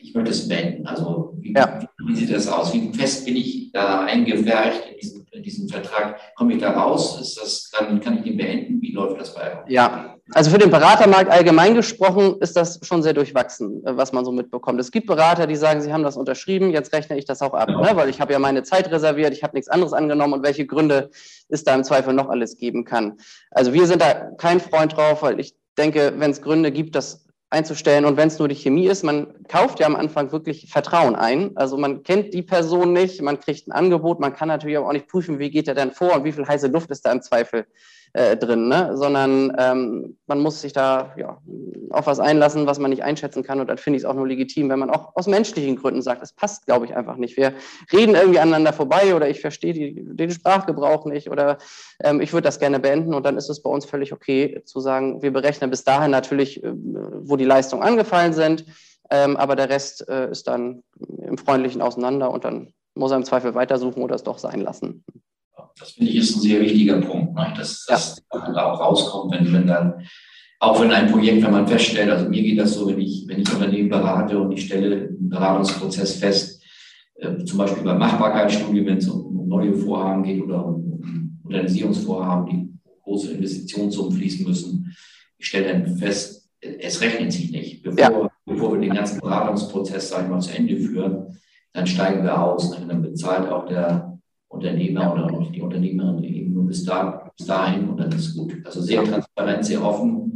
ich 0.07 0.13
möchte 0.13 0.31
es 0.31 0.47
beenden. 0.47 0.87
Also 0.87 1.33
wie, 1.39 1.53
ja. 1.53 1.79
wie, 2.05 2.15
sieht 2.15 2.33
das 2.33 2.47
aus? 2.47 2.73
Wie 2.73 2.93
fest 2.93 3.25
bin 3.25 3.35
ich 3.35 3.71
da 3.73 4.05
eingefärbt 4.05 4.89
in 4.91 4.99
diesem, 4.99 5.25
in 5.31 5.43
diesem 5.43 5.67
Vertrag? 5.67 6.19
Komme 6.35 6.53
ich 6.53 6.59
da 6.59 6.71
raus? 6.71 7.19
Ist 7.19 7.37
das, 7.37 7.69
dann 7.77 7.99
kann 7.99 8.17
ich 8.17 8.23
den 8.23 8.37
beenden? 8.37 8.81
Wie 8.81 8.93
läuft 8.93 9.19
das 9.19 9.33
bei 9.33 9.41
euch? 9.41 9.69
Ja, 9.69 10.15
also 10.33 10.49
für 10.49 10.57
den 10.57 10.71
Beratermarkt 10.71 11.29
allgemein 11.29 11.73
gesprochen 11.73 12.37
ist 12.39 12.55
das 12.55 12.79
schon 12.83 13.03
sehr 13.03 13.13
durchwachsen, 13.13 13.81
was 13.83 14.13
man 14.13 14.25
so 14.25 14.31
mitbekommt. 14.31 14.79
Es 14.79 14.91
gibt 14.91 15.07
Berater, 15.07 15.47
die 15.47 15.55
sagen, 15.55 15.81
sie 15.81 15.91
haben 15.91 16.03
das 16.03 16.17
unterschrieben, 16.17 16.71
jetzt 16.71 16.93
rechne 16.93 17.17
ich 17.17 17.25
das 17.25 17.41
auch 17.41 17.53
ab, 17.53 17.67
genau. 17.67 17.81
ne? 17.81 17.91
weil 17.95 18.09
ich 18.09 18.19
habe 18.19 18.33
ja 18.33 18.39
meine 18.39 18.63
Zeit 18.63 18.89
reserviert, 18.91 19.33
ich 19.33 19.43
habe 19.43 19.55
nichts 19.55 19.69
anderes 19.69 19.93
angenommen 19.93 20.33
und 20.33 20.43
welche 20.43 20.65
Gründe 20.65 21.11
es 21.49 21.63
da 21.63 21.75
im 21.75 21.83
Zweifel 21.83 22.13
noch 22.13 22.29
alles 22.29 22.57
geben 22.57 22.83
kann. 22.83 23.17
Also 23.51 23.73
wir 23.73 23.87
sind 23.87 24.01
da 24.01 24.31
kein 24.37 24.59
Freund 24.59 24.95
drauf, 24.95 25.21
weil 25.21 25.39
ich 25.39 25.55
denke, 25.77 26.13
wenn 26.17 26.31
es 26.31 26.41
Gründe 26.41 26.71
gibt, 26.71 26.95
dass 26.95 27.26
einzustellen. 27.49 28.05
Und 28.05 28.17
wenn 28.17 28.27
es 28.27 28.39
nur 28.39 28.47
die 28.47 28.55
Chemie 28.55 28.87
ist, 28.87 29.03
man 29.03 29.27
kauft 29.47 29.79
ja 29.79 29.85
am 29.85 29.95
Anfang 29.95 30.31
wirklich 30.31 30.69
Vertrauen 30.69 31.15
ein. 31.15 31.55
Also 31.55 31.77
man 31.77 32.03
kennt 32.03 32.33
die 32.33 32.41
Person 32.41 32.93
nicht, 32.93 33.21
man 33.21 33.39
kriegt 33.39 33.67
ein 33.67 33.71
Angebot, 33.71 34.19
man 34.19 34.33
kann 34.33 34.49
natürlich 34.49 34.77
auch 34.77 34.91
nicht 34.91 35.07
prüfen, 35.07 35.39
wie 35.39 35.49
geht 35.49 35.67
er 35.67 35.75
denn 35.75 35.91
vor 35.91 36.15
und 36.15 36.23
wie 36.23 36.31
viel 36.31 36.47
heiße 36.47 36.67
Luft 36.67 36.89
ist 36.91 37.05
da 37.05 37.11
im 37.11 37.21
Zweifel 37.21 37.65
äh, 38.13 38.37
drin, 38.37 38.67
ne? 38.67 38.95
sondern 38.95 39.55
ähm, 39.57 40.17
man 40.27 40.39
muss 40.39 40.61
sich 40.61 40.73
da 40.73 41.13
ja, 41.17 41.37
auf 41.89 42.07
was 42.07 42.19
einlassen, 42.19 42.65
was 42.65 42.79
man 42.79 42.89
nicht 42.89 43.03
einschätzen 43.03 43.43
kann. 43.43 43.59
Und 43.59 43.67
dann 43.67 43.77
finde 43.77 43.97
ich 43.97 44.03
es 44.03 44.09
auch 44.09 44.13
nur 44.13 44.27
legitim, 44.27 44.69
wenn 44.69 44.79
man 44.79 44.89
auch 44.89 45.15
aus 45.15 45.27
menschlichen 45.27 45.75
Gründen 45.75 46.01
sagt, 46.01 46.21
es 46.21 46.33
passt, 46.33 46.65
glaube 46.65 46.85
ich, 46.85 46.95
einfach 46.95 47.17
nicht. 47.17 47.37
Wir 47.37 47.53
reden 47.91 48.15
irgendwie 48.15 48.39
aneinander 48.39 48.73
vorbei 48.73 49.15
oder 49.15 49.29
ich 49.29 49.41
verstehe 49.41 49.93
den 49.93 50.31
Sprachgebrauch 50.31 51.05
nicht 51.05 51.29
oder 51.29 51.57
ähm, 52.03 52.21
ich 52.21 52.33
würde 52.33 52.45
das 52.45 52.59
gerne 52.59 52.79
beenden. 52.79 53.13
Und 53.13 53.25
dann 53.25 53.37
ist 53.37 53.49
es 53.49 53.61
bei 53.61 53.69
uns 53.69 53.85
völlig 53.85 54.13
okay 54.13 54.61
zu 54.65 54.79
sagen, 54.79 55.21
wir 55.21 55.31
berechnen 55.31 55.69
bis 55.69 55.83
dahin 55.83 56.11
natürlich, 56.11 56.63
äh, 56.63 56.71
wo 56.73 57.35
die 57.35 57.45
Leistungen 57.45 57.83
angefallen 57.83 58.33
sind. 58.33 58.65
Ähm, 59.09 59.37
aber 59.37 59.55
der 59.55 59.69
Rest 59.69 60.07
äh, 60.09 60.29
ist 60.31 60.47
dann 60.47 60.83
im 61.19 61.37
freundlichen 61.37 61.81
Auseinander 61.81 62.31
und 62.31 62.43
dann 62.43 62.73
muss 62.95 63.11
er 63.11 63.17
im 63.17 63.25
Zweifel 63.25 63.55
weitersuchen 63.55 64.01
oder 64.01 64.15
es 64.15 64.23
doch 64.23 64.37
sein 64.37 64.61
lassen. 64.61 65.03
Das 65.79 65.91
finde 65.91 66.11
ich 66.11 66.17
ist 66.17 66.35
ein 66.35 66.41
sehr 66.41 66.61
wichtiger 66.61 66.99
Punkt, 67.01 67.35
ne? 67.35 67.53
dass 67.55 67.85
das 67.85 68.21
ja. 68.33 68.51
da 68.51 68.71
auch 68.71 68.79
rauskommt, 68.79 69.33
wenn, 69.33 69.53
wenn 69.53 69.67
dann 69.67 69.93
auch 70.59 70.81
wenn 70.81 70.91
ein 70.91 71.11
Projekt, 71.11 71.43
wenn 71.43 71.51
man 71.51 71.67
feststellt, 71.67 72.09
also 72.09 72.27
mir 72.27 72.41
geht 72.41 72.59
das 72.59 72.73
so, 72.73 72.87
wenn 72.87 72.99
ich, 72.99 73.25
wenn 73.27 73.39
ich 73.39 73.53
Unternehmen 73.53 73.89
berate 73.89 74.39
und 74.39 74.51
ich 74.51 74.65
stelle 74.65 74.95
einen 74.95 75.29
Beratungsprozess 75.29 76.15
fest, 76.15 76.63
äh, 77.15 77.43
zum 77.43 77.59
Beispiel 77.59 77.83
bei 77.83 77.93
Machbarkeitsstudien, 77.93 78.85
wenn 78.87 78.97
es 78.97 79.07
um, 79.07 79.39
um 79.39 79.47
neue 79.47 79.73
Vorhaben 79.75 80.23
geht 80.23 80.41
oder 80.41 80.65
um, 80.65 81.39
Modernisierungsvorhaben, 81.43 82.45
die 82.47 82.69
große 83.03 83.33
Investitionssummen 83.33 84.17
fließen 84.17 84.45
müssen. 84.47 84.95
Ich 85.37 85.47
stelle 85.47 85.71
dann 85.71 85.97
fest, 85.97 86.49
es 86.59 86.99
rechnet 87.01 87.31
sich 87.31 87.51
nicht. 87.51 87.83
Bevor, 87.83 87.99
ja. 87.99 88.31
bevor 88.45 88.73
wir 88.73 88.81
den 88.81 88.95
ganzen 88.95 89.21
Beratungsprozess, 89.21 90.09
sage 90.09 90.23
ich 90.23 90.29
mal, 90.29 90.41
zu 90.41 90.55
Ende 90.55 90.75
führen, 90.77 91.37
dann 91.73 91.87
steigen 91.87 92.23
wir 92.23 92.41
aus. 92.41 92.71
Dann 92.71 93.01
bezahlt 93.01 93.49
auch 93.49 93.65
der 93.67 94.16
Unternehmer 94.49 95.13
oder 95.13 95.49
die 95.51 95.61
Unternehmerin 95.61 96.23
eben 96.23 96.53
nur 96.53 96.67
bis, 96.67 96.83
da, 96.85 97.31
bis 97.37 97.47
dahin 97.47 97.89
und 97.89 97.97
dann 97.97 98.11
ist 98.11 98.35
gut. 98.35 98.53
Also 98.65 98.81
sehr 98.81 99.03
transparent, 99.03 99.65
sehr 99.65 99.83
offen 99.83 100.27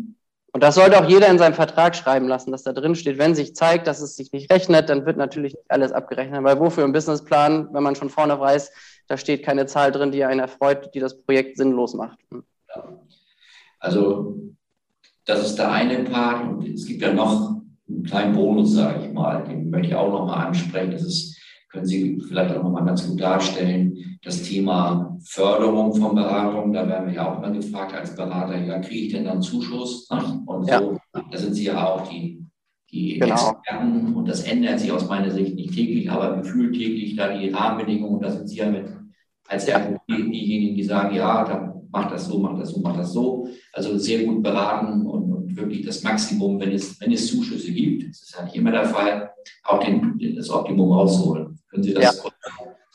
und 0.53 0.63
das 0.63 0.75
sollte 0.75 0.99
auch 0.99 1.07
jeder 1.07 1.29
in 1.29 1.37
seinem 1.37 1.53
Vertrag 1.53 1.95
schreiben 1.95 2.27
lassen, 2.27 2.51
dass 2.51 2.63
da 2.63 2.73
drin 2.73 2.95
steht, 2.95 3.17
wenn 3.17 3.35
sich 3.35 3.55
zeigt, 3.55 3.87
dass 3.87 4.01
es 4.01 4.17
sich 4.17 4.33
nicht 4.33 4.51
rechnet, 4.51 4.89
dann 4.89 5.05
wird 5.05 5.15
natürlich 5.15 5.53
nicht 5.53 5.71
alles 5.71 5.93
abgerechnet. 5.93 6.43
Weil 6.43 6.59
wofür 6.59 6.83
im 6.83 6.91
Businessplan, 6.91 7.69
wenn 7.71 7.83
man 7.83 7.95
schon 7.95 8.09
vorne 8.09 8.37
weiß, 8.37 8.71
da 9.07 9.15
steht 9.15 9.45
keine 9.45 9.65
Zahl 9.65 9.91
drin, 9.91 10.11
die 10.11 10.25
einen 10.25 10.41
erfreut, 10.41 10.93
die 10.93 10.99
das 10.99 11.21
Projekt 11.21 11.57
sinnlos 11.57 11.93
macht. 11.93 12.19
Ja. 12.31 12.83
Also 13.79 14.39
das 15.25 15.45
ist 15.45 15.55
der 15.55 15.71
eine 15.71 16.03
Part 16.03 16.47
und 16.47 16.67
es 16.67 16.85
gibt 16.85 17.01
ja 17.01 17.13
noch 17.13 17.61
einen 17.87 18.03
kleinen 18.03 18.35
Bonus, 18.35 18.73
sage 18.73 19.05
ich 19.05 19.13
mal, 19.13 19.43
den 19.45 19.69
möchte 19.69 19.87
ich 19.87 19.95
auch 19.95 20.11
noch 20.11 20.25
mal 20.25 20.47
ansprechen. 20.47 20.91
Das 20.91 21.03
ist 21.03 21.37
können 21.71 21.85
Sie 21.85 22.21
vielleicht 22.27 22.55
auch 22.55 22.63
nochmal 22.63 22.85
ganz 22.85 23.07
gut 23.07 23.19
darstellen. 23.19 24.17
Das 24.23 24.43
Thema 24.43 25.17
Förderung 25.23 25.93
von 25.93 26.15
Beratung, 26.15 26.73
da 26.73 26.87
werden 26.87 27.07
wir 27.07 27.15
ja 27.15 27.31
auch 27.31 27.39
mal 27.39 27.51
gefragt 27.51 27.93
als 27.93 28.15
Berater, 28.15 28.57
ja, 28.57 28.79
kriege 28.79 29.05
ich 29.05 29.13
denn 29.13 29.25
dann 29.25 29.41
Zuschuss? 29.41 30.07
Und 30.45 30.67
ja. 30.67 30.79
so, 30.79 30.97
da 31.13 31.37
sind 31.37 31.53
Sie 31.53 31.65
ja 31.65 31.87
auch 31.87 32.07
die, 32.09 32.45
die 32.91 33.19
genau. 33.19 33.33
Experten 33.33 34.13
und 34.13 34.27
das 34.27 34.43
ändert 34.43 34.79
sich 34.79 34.91
aus 34.91 35.07
meiner 35.07 35.31
Sicht 35.31 35.55
nicht 35.55 35.73
täglich, 35.73 36.11
aber 36.11 36.37
gefühlt 36.37 36.75
täglich 36.75 37.15
da 37.15 37.35
die 37.35 37.49
Rahmenbedingungen, 37.49 38.21
da 38.21 38.31
sind 38.31 38.47
Sie 38.47 38.57
ja 38.57 38.69
mit 38.69 38.85
als 39.47 39.67
ja. 39.67 39.79
diejenigen, 40.09 40.75
die 40.75 40.83
sagen, 40.83 41.15
ja, 41.15 41.43
dann 41.43 41.73
mach 41.91 42.09
das 42.09 42.25
so, 42.25 42.39
mach 42.39 42.57
das 42.57 42.69
so, 42.71 42.79
mach 42.79 42.95
das 42.95 43.13
so. 43.13 43.47
Also 43.73 43.97
sehr 43.97 44.23
gut 44.25 44.43
beraten 44.43 45.05
und, 45.05 45.31
und 45.31 45.55
wirklich 45.57 45.85
das 45.85 46.03
Maximum, 46.03 46.59
wenn 46.59 46.71
es, 46.71 46.99
wenn 47.01 47.11
es 47.11 47.27
Zuschüsse 47.27 47.71
gibt, 47.71 48.09
das 48.09 48.21
ist 48.21 48.35
ja 48.37 48.43
nicht 48.45 48.55
immer 48.55 48.71
der 48.71 48.85
Fall, 48.85 49.31
auch 49.63 49.79
den, 49.79 50.19
das 50.35 50.49
Optimum 50.49 50.91
rausholen. 50.91 51.59
Können 51.71 51.83
Sie 51.83 51.93
das 51.93 52.21
ja. 52.21 52.31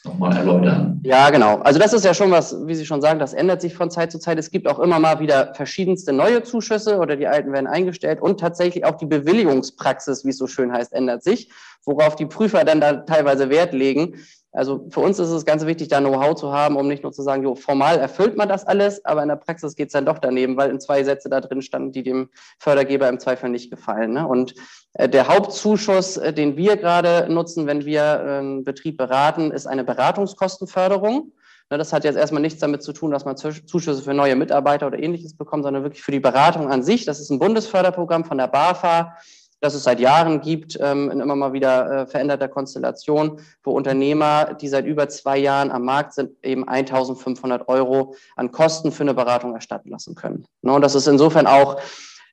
nochmal 0.04 0.37
erläutern? 0.37 1.00
Ja, 1.02 1.30
genau. 1.30 1.56
Also 1.61 1.78
das 1.78 1.95
ist 1.95 2.04
ja 2.04 2.12
schon 2.12 2.30
was, 2.30 2.54
wie 2.66 2.75
Sie 2.75 2.85
schon 2.85 3.00
sagen, 3.00 3.18
das 3.18 3.33
ändert 3.33 3.62
sich 3.62 3.75
von 3.75 3.90
Zeit 3.90 4.12
zu 4.12 4.18
Zeit. 4.18 4.38
Es 4.38 4.50
gibt 4.50 4.68
auch 4.68 4.78
immer 4.78 4.99
mal 4.99 5.18
wieder 5.18 5.54
verschiedenste 5.54 6.12
neue 6.12 6.42
Zuschüsse 6.42 6.99
oder 6.99 7.16
die 7.16 7.26
alten 7.26 7.52
werden 7.52 7.66
eingestellt 7.66 8.21
und 8.21 8.38
tatsächlich 8.38 8.85
auch 8.85 8.97
die 8.97 9.06
Bewilligungspraxis, 9.06 10.25
wie 10.25 10.30
es 10.30 10.38
so 10.38 10.47
schön 10.47 10.73
heißt, 10.73 10.92
ändert 10.92 11.23
sich, 11.23 11.50
worauf 11.85 12.16
die 12.16 12.26
Prüfer 12.26 12.64
dann 12.64 12.80
da 12.80 12.92
teilweise 12.99 13.49
Wert 13.49 13.73
legen. 13.73 14.16
Also 14.56 14.86
für 14.88 15.00
uns 15.00 15.18
ist 15.18 15.28
es 15.28 15.44
ganz 15.44 15.66
wichtig, 15.66 15.88
da 15.88 16.00
Know-how 16.00 16.34
zu 16.34 16.50
haben, 16.50 16.76
um 16.76 16.88
nicht 16.88 17.02
nur 17.02 17.12
zu 17.12 17.22
sagen, 17.22 17.42
jo, 17.42 17.54
formal 17.54 17.98
erfüllt 17.98 18.36
man 18.36 18.48
das 18.48 18.66
alles, 18.66 19.04
aber 19.04 19.22
in 19.22 19.28
der 19.28 19.36
Praxis 19.36 19.76
geht 19.76 19.88
es 19.88 19.92
dann 19.92 20.06
doch 20.06 20.18
daneben, 20.18 20.56
weil 20.56 20.70
in 20.70 20.80
zwei 20.80 21.04
Sätze 21.04 21.28
da 21.28 21.42
drin 21.42 21.60
standen, 21.60 21.92
die 21.92 22.02
dem 22.02 22.30
Fördergeber 22.58 23.08
im 23.08 23.20
Zweifel 23.20 23.50
nicht 23.50 23.70
gefallen. 23.70 24.14
Ne? 24.14 24.26
Und 24.26 24.54
äh, 24.94 25.10
der 25.10 25.28
Hauptzuschuss, 25.28 26.16
äh, 26.16 26.32
den 26.32 26.56
wir 26.56 26.78
gerade 26.78 27.26
nutzen, 27.30 27.66
wenn 27.66 27.84
wir 27.84 28.20
einen 28.20 28.64
Betrieb 28.64 28.96
beraten, 28.96 29.50
ist 29.50 29.66
eine 29.66 29.84
Beratungskostenförderung. 29.84 31.32
Ne, 31.68 31.78
das 31.78 31.92
hat 31.92 32.04
jetzt 32.04 32.16
erstmal 32.16 32.42
nichts 32.42 32.60
damit 32.60 32.82
zu 32.82 32.92
tun, 32.92 33.10
dass 33.10 33.25
man 33.25 33.36
Zuschüsse 33.36 34.02
für 34.02 34.14
neue 34.14 34.36
Mitarbeiter 34.36 34.86
oder 34.86 34.98
ähnliches 34.98 35.36
bekommt, 35.36 35.64
sondern 35.64 35.82
wirklich 35.82 36.02
für 36.02 36.12
die 36.12 36.20
Beratung 36.20 36.70
an 36.70 36.82
sich. 36.82 37.04
Das 37.04 37.20
ist 37.20 37.30
ein 37.30 37.40
Bundesförderprogramm 37.40 38.25
von 38.25 38.38
der 38.38 38.46
BAFA 38.46 39.16
das 39.60 39.75
es 39.75 39.84
seit 39.84 40.00
Jahren 40.00 40.40
gibt, 40.40 40.78
ähm, 40.80 41.10
in 41.10 41.20
immer 41.20 41.36
mal 41.36 41.52
wieder 41.52 41.90
äh, 41.90 42.06
veränderter 42.06 42.48
Konstellation, 42.48 43.40
wo 43.62 43.72
Unternehmer, 43.72 44.54
die 44.54 44.68
seit 44.68 44.86
über 44.86 45.08
zwei 45.08 45.38
Jahren 45.38 45.70
am 45.70 45.84
Markt 45.84 46.14
sind, 46.14 46.32
eben 46.42 46.69
1500 46.69 47.69
Euro 47.69 48.14
an 48.36 48.52
Kosten 48.52 48.92
für 48.92 49.02
eine 49.02 49.14
Beratung 49.14 49.54
erstatten 49.54 49.90
lassen 49.90 50.14
können. 50.14 50.47
Ne, 50.62 50.73
und 50.73 50.82
das 50.82 50.95
ist 50.95 51.06
insofern 51.06 51.47
auch 51.47 51.80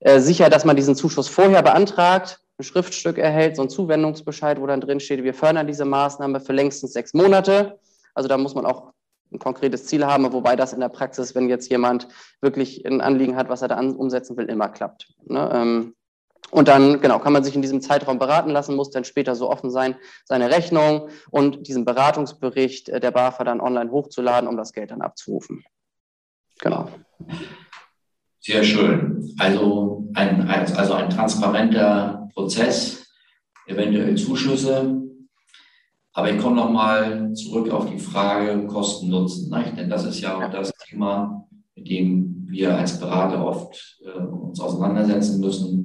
äh, 0.02 0.20
sicher, 0.20 0.50
dass 0.50 0.66
man 0.66 0.76
diesen 0.76 0.96
Zuschuss 0.96 1.30
vorher 1.30 1.64
beantragt, 1.64 2.42
ein 2.60 2.64
Schriftstück 2.64 3.18
erhält, 3.18 3.56
so 3.56 3.64
ein 3.64 3.70
Zuwendungsbescheid, 3.70 4.60
wo 4.60 4.68
dann 4.68 4.82
drin 4.82 5.00
steht, 5.00 5.24
wir 5.24 5.34
fördern 5.34 5.66
diese 5.66 5.86
Maßnahme 5.86 6.40
für 6.40 6.54
längstens 6.54 6.94
sechs 6.94 7.14
Monate. 7.14 7.80
Also 8.14 8.30
da 8.30 8.38
muss 8.38 8.54
man 8.54 8.66
auch 8.66 8.94
ein 9.32 9.40
konkretes 9.40 9.86
Ziel 9.88 10.06
haben, 10.06 10.32
wobei 10.32 10.56
das 10.56 10.74
in 10.74 10.80
der 10.80 10.90
Praxis, 10.90 11.34
wenn 11.34 11.50
jetzt 11.50 11.70
jemand 11.72 12.08
wirklich 12.42 12.86
ein 12.86 13.02
Anliegen 13.02 13.36
hat, 13.36 13.50
was 13.50 13.62
er 13.62 13.70
da 13.70 13.80
umsetzen 13.80 14.38
will, 14.38 14.46
immer 14.46 14.70
klappt. 14.70 15.08
Ne? 15.26 15.50
Ähm, 15.52 15.96
und 16.54 16.68
dann, 16.68 17.02
genau, 17.02 17.18
kann 17.18 17.34
man 17.34 17.44
sich 17.44 17.56
in 17.56 17.64
diesem 17.64 17.82
Zeitraum 17.82 18.20
beraten 18.20 18.52
lassen, 18.52 18.76
muss 18.76 18.92
dann 18.92 19.06
später 19.06 19.34
so 19.36 19.50
offen 19.50 19.72
sein, 19.72 19.96
seine 20.24 20.52
Rechnung 20.52 21.10
und 21.32 21.68
diesen 21.68 21.84
Beratungsbericht 21.84 22.90
äh, 22.90 23.00
der 23.00 23.10
BAFA 23.10 23.44
dann 23.44 23.60
online 23.60 23.90
hochzuladen, 23.90 24.48
um 24.48 24.56
das 24.56 24.72
Geld 24.72 24.92
dann 24.92 25.02
abzurufen. 25.02 25.64
Genau. 26.62 26.90
Sehr 28.40 28.64
schön. 28.64 29.34
Also 29.40 30.08
ein, 30.14 30.48
also 30.48 30.94
ein 30.94 31.10
transparenter 31.10 32.30
Prozess, 32.36 33.08
eventuell 33.66 34.16
Zuschüsse. 34.16 35.02
Aber 36.14 36.30
ich 36.30 36.40
komme 36.40 36.58
nochmal 36.58 37.34
zurück 37.34 37.72
auf 37.72 37.90
die 37.90 37.98
Frage 37.98 38.68
Kosten-Nutzen. 38.68 39.52
Denn 39.76 39.90
das 39.90 40.06
ist 40.06 40.22
ja 40.22 40.38
auch 40.38 40.52
das 40.52 40.72
Thema, 40.88 41.48
mit 41.76 41.90
dem 41.90 42.46
wir 42.48 42.78
als 42.78 43.00
Berater 43.00 43.44
oft 43.44 44.00
äh, 44.06 44.20
uns 44.20 44.60
auseinandersetzen 44.60 45.40
müssen. 45.40 45.83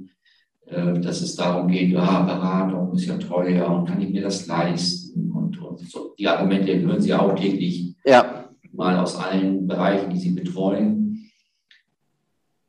Äh, 0.71 1.01
dass 1.01 1.23
es 1.23 1.35
darum 1.35 1.69
geht, 1.69 1.91
ja, 1.91 2.23
Beratung 2.23 2.93
ist 2.95 3.07
ja 3.07 3.17
teuer 3.17 3.69
und 3.71 3.89
kann 3.89 4.01
ich 4.03 4.11
mir 4.11 4.23
das 4.23 4.47
leisten? 4.47 5.33
Und, 5.33 5.59
und 5.63 5.79
so. 5.81 6.15
die 6.19 6.29
Argumente 6.29 6.79
hören 6.81 7.01
Sie 7.01 7.15
auch 7.15 7.35
täglich 7.35 7.95
ja. 8.05 8.45
mal 8.73 8.99
aus 8.99 9.17
allen 9.17 9.67
Bereichen, 9.67 10.11
die 10.11 10.19
Sie 10.19 10.31
betreuen. 10.31 11.31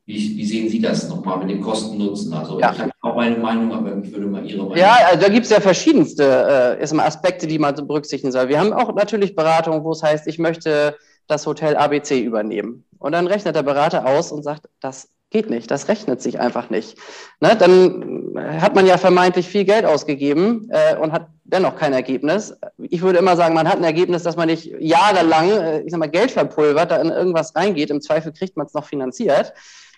Wie, 0.06 0.38
wie 0.38 0.46
sehen 0.46 0.70
Sie 0.70 0.82
das 0.82 1.08
nochmal 1.10 1.40
mit 1.40 1.50
dem 1.50 1.62
Kosten-Nutzen? 1.62 2.34
Also 2.34 2.60
ja. 2.60 2.72
ich 2.72 2.80
habe 2.80 2.92
auch 3.02 3.16
meine 3.16 3.38
Meinung, 3.38 3.72
aber 3.74 4.02
ich 4.02 4.12
würde 4.12 4.28
mal 4.28 4.46
Ihre 4.46 4.64
Meinung. 4.64 4.78
Ja, 4.78 4.98
also 5.08 5.22
da 5.22 5.30
gibt 5.30 5.46
es 5.46 5.52
ja 5.52 5.60
verschiedenste 5.60 6.78
äh, 6.80 7.00
Aspekte, 7.00 7.48
die 7.48 7.60
man 7.60 7.76
berücksichtigen 7.76 8.32
soll. 8.32 8.48
Wir 8.48 8.60
haben 8.60 8.74
auch 8.74 8.96
natürlich 8.96 9.36
Beratungen, 9.36 9.84
wo 9.84 9.92
es 9.92 10.02
heißt, 10.02 10.26
ich 10.28 10.40
möchte 10.40 10.96
das 11.28 11.46
Hotel 11.46 11.76
ABC 11.76 12.22
übernehmen. 12.22 12.86
Und 12.98 13.12
dann 13.12 13.28
rechnet 13.28 13.56
der 13.56 13.64
Berater 13.64 14.06
aus 14.06 14.32
und 14.32 14.42
sagt, 14.42 14.68
das 14.80 15.10
Geht 15.32 15.50
nicht, 15.52 15.70
das 15.70 15.88
rechnet 15.88 16.24
sich 16.24 16.40
einfach 16.40 16.72
nicht. 16.72 16.98
Ne, 17.40 17.56
dann 17.56 18.34
hat 18.60 18.74
man 18.74 18.88
ja 18.88 18.98
vermeintlich 18.98 19.48
viel 19.48 19.64
Geld 19.64 19.86
ausgegeben 19.86 20.70
äh, 20.72 20.96
und 20.96 21.12
hat 21.12 21.28
dennoch 21.44 21.76
kein 21.76 21.94
Ergebnis. 21.94 22.56
Ich 22.78 23.02
würde 23.04 23.20
immer 23.20 23.36
sagen, 23.36 23.54
man 23.54 23.68
hat 23.68 23.78
ein 23.78 23.84
Ergebnis, 23.84 24.24
dass 24.24 24.38
man 24.38 24.48
nicht 24.48 24.72
jahrelang, 24.80 25.52
äh, 25.52 25.82
ich 25.82 25.92
sag 25.92 26.00
mal, 26.00 26.10
Geld 26.10 26.32
verpulvert, 26.32 26.90
da 26.90 26.98
in 26.98 27.10
irgendwas 27.10 27.56
reingeht. 27.56 27.92
Im 27.92 28.02
Zweifel 28.02 28.34
kriegt 28.34 28.58
man 28.58 28.66
es 28.66 28.74
noch 28.74 28.86
finanziert 28.86 29.54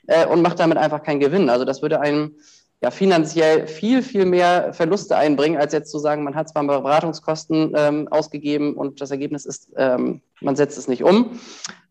äh, 0.07 0.25
und 0.25 0.41
macht 0.41 0.59
damit 0.59 0.77
einfach 0.77 1.01
keinen 1.01 1.21
Gewinn. 1.21 1.49
Also 1.49 1.63
das 1.63 1.81
würde 1.81 2.01
einem 2.01 2.35
ja, 2.81 2.89
finanziell 2.89 3.67
viel, 3.67 4.01
viel 4.01 4.25
mehr 4.25 4.73
Verluste 4.73 5.15
einbringen, 5.15 5.59
als 5.59 5.71
jetzt 5.71 5.91
zu 5.91 5.99
sagen, 5.99 6.23
man 6.23 6.35
hat 6.35 6.49
zwar 6.49 6.63
Beratungskosten 6.63 7.73
ähm, 7.77 8.07
ausgegeben 8.09 8.73
und 8.73 9.01
das 9.01 9.11
Ergebnis 9.11 9.45
ist, 9.45 9.69
ähm, 9.77 10.21
man 10.41 10.55
setzt 10.55 10.79
es 10.79 10.87
nicht 10.87 11.03
um. 11.03 11.39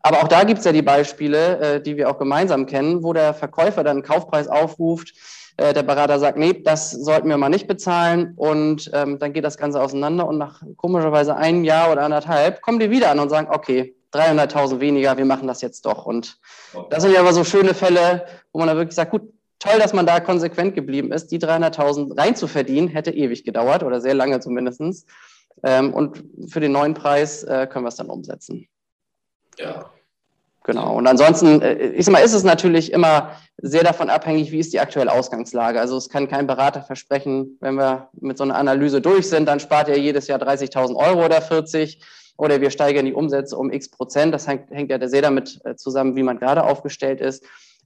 Aber 0.01 0.21
auch 0.21 0.27
da 0.27 0.43
gibt 0.43 0.59
es 0.59 0.65
ja 0.65 0.73
die 0.73 0.81
Beispiele, 0.81 1.59
äh, 1.59 1.81
die 1.81 1.95
wir 1.95 2.09
auch 2.09 2.17
gemeinsam 2.17 2.65
kennen, 2.65 3.03
wo 3.03 3.13
der 3.13 3.33
Verkäufer 3.33 3.85
dann 3.85 3.97
einen 3.97 4.03
Kaufpreis 4.03 4.49
aufruft, 4.49 5.13
äh, 5.55 5.73
der 5.73 5.83
Berater 5.83 6.19
sagt, 6.19 6.37
nee, 6.37 6.61
das 6.61 6.91
sollten 6.91 7.29
wir 7.29 7.37
mal 7.37 7.47
nicht 7.47 7.67
bezahlen 7.67 8.33
und 8.35 8.91
ähm, 8.93 9.17
dann 9.17 9.31
geht 9.31 9.45
das 9.45 9.57
Ganze 9.57 9.81
auseinander 9.81 10.27
und 10.27 10.37
nach 10.37 10.61
komischerweise 10.75 11.37
ein 11.37 11.63
Jahr 11.63 11.89
oder 11.91 12.03
anderthalb 12.03 12.61
kommen 12.61 12.79
die 12.79 12.89
wieder 12.89 13.11
an 13.11 13.19
und 13.19 13.29
sagen, 13.29 13.47
okay, 13.49 13.95
300.000 14.13 14.81
weniger, 14.81 15.17
wir 15.17 15.23
machen 15.23 15.47
das 15.47 15.61
jetzt 15.61 15.85
doch. 15.85 16.05
Und 16.05 16.37
das 16.89 17.03
sind 17.03 17.13
ja 17.13 17.21
aber 17.21 17.31
so 17.31 17.45
schöne 17.45 17.73
Fälle, 17.73 18.25
wo 18.51 18.59
man 18.59 18.67
dann 18.67 18.75
wirklich 18.75 18.95
sagt, 18.95 19.11
gut, 19.11 19.31
toll, 19.61 19.79
dass 19.79 19.93
man 19.93 20.05
da 20.05 20.19
konsequent 20.19 20.75
geblieben 20.75 21.11
ist. 21.11 21.31
Die 21.31 21.39
300.000 21.39 22.17
reinzuverdienen, 22.17 22.89
hätte 22.89 23.11
ewig 23.11 23.43
gedauert 23.43 23.83
oder 23.83 24.01
sehr 24.01 24.13
lange 24.13 24.39
zumindest. 24.39 25.07
Ähm, 25.63 25.93
und 25.93 26.23
für 26.49 26.59
den 26.59 26.71
neuen 26.71 26.93
Preis 26.93 27.43
äh, 27.43 27.67
können 27.67 27.85
wir 27.85 27.89
es 27.89 27.95
dann 27.95 28.09
umsetzen. 28.09 28.67
Ja. 29.57 29.91
Genau. 30.63 30.95
Und 30.95 31.07
ansonsten, 31.07 31.61
äh, 31.61 31.89
ich 31.89 32.05
sag 32.05 32.13
mal, 32.13 32.19
ist 32.19 32.33
es 32.33 32.43
natürlich 32.43 32.91
immer 32.91 33.31
sehr 33.57 33.83
davon 33.83 34.09
abhängig, 34.09 34.51
wie 34.51 34.59
ist 34.59 34.73
die 34.73 34.79
aktuelle 34.79 35.11
Ausgangslage. 35.11 35.79
Also 35.79 35.97
es 35.97 36.09
kann 36.09 36.27
kein 36.27 36.47
Berater 36.47 36.81
versprechen, 36.81 37.57
wenn 37.61 37.75
wir 37.75 38.09
mit 38.13 38.37
so 38.37 38.43
einer 38.43 38.55
Analyse 38.55 39.01
durch 39.01 39.29
sind, 39.29 39.47
dann 39.47 39.59
spart 39.59 39.89
er 39.89 39.97
jedes 39.97 40.27
Jahr 40.27 40.39
30.000 40.39 40.95
Euro 40.95 41.25
oder 41.25 41.41
40 41.41 42.01
oder 42.37 42.61
wir 42.61 42.71
steigern 42.71 43.05
die 43.05 43.13
Umsätze 43.13 43.57
um 43.57 43.71
x 43.71 43.89
Prozent. 43.89 44.33
Das 44.33 44.47
hängt, 44.47 44.71
hängt 44.71 44.89
ja 44.89 45.07
sehr 45.07 45.21
damit 45.21 45.59
äh, 45.63 45.75
zusammen, 45.75 46.15
wie 46.15 46.23
man 46.23 46.39
gerade 46.39 46.63
aufgestellt 46.63 47.21
ist. 47.21 47.43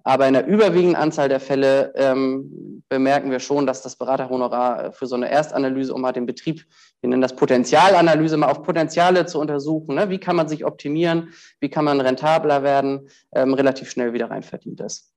Aber 0.08 0.28
in 0.28 0.36
der 0.36 0.46
überwiegenden 0.46 0.96
Anzahl 0.96 1.30
der 1.30 1.40
Fälle 1.40 1.92
ähm, 1.96 2.84
bemerken 2.90 3.32
wir 3.32 3.40
schon, 3.40 3.66
dass 3.66 3.82
das 3.82 3.96
Beraterhonorar 3.96 4.92
für 4.92 5.08
so 5.08 5.16
eine 5.16 5.30
Erstanalyse, 5.32 5.92
um 5.96 6.02
mal 6.02 6.12
den 6.12 6.28
Betrieb, 6.28 6.64
wir 7.02 7.10
nennen 7.10 7.24
das 7.24 7.36
Potenzialanalyse, 7.36 8.38
mal 8.38 8.52
auf 8.52 8.62
Potenziale 8.62 9.26
zu 9.26 9.40
untersuchen, 9.40 9.96
ne? 9.96 10.12
wie 10.12 10.20
kann 10.20 10.36
man 10.36 10.48
sich 10.48 10.64
optimieren, 10.64 11.30
wie 11.60 11.70
kann 11.70 11.86
man 11.86 12.00
rentabler 12.00 12.62
werden, 12.62 13.10
ähm, 13.34 13.56
relativ 13.56 13.90
schnell 13.90 14.14
wieder 14.14 14.30
rein 14.30 14.44
verdient 14.44 14.80
ist. 14.80 15.12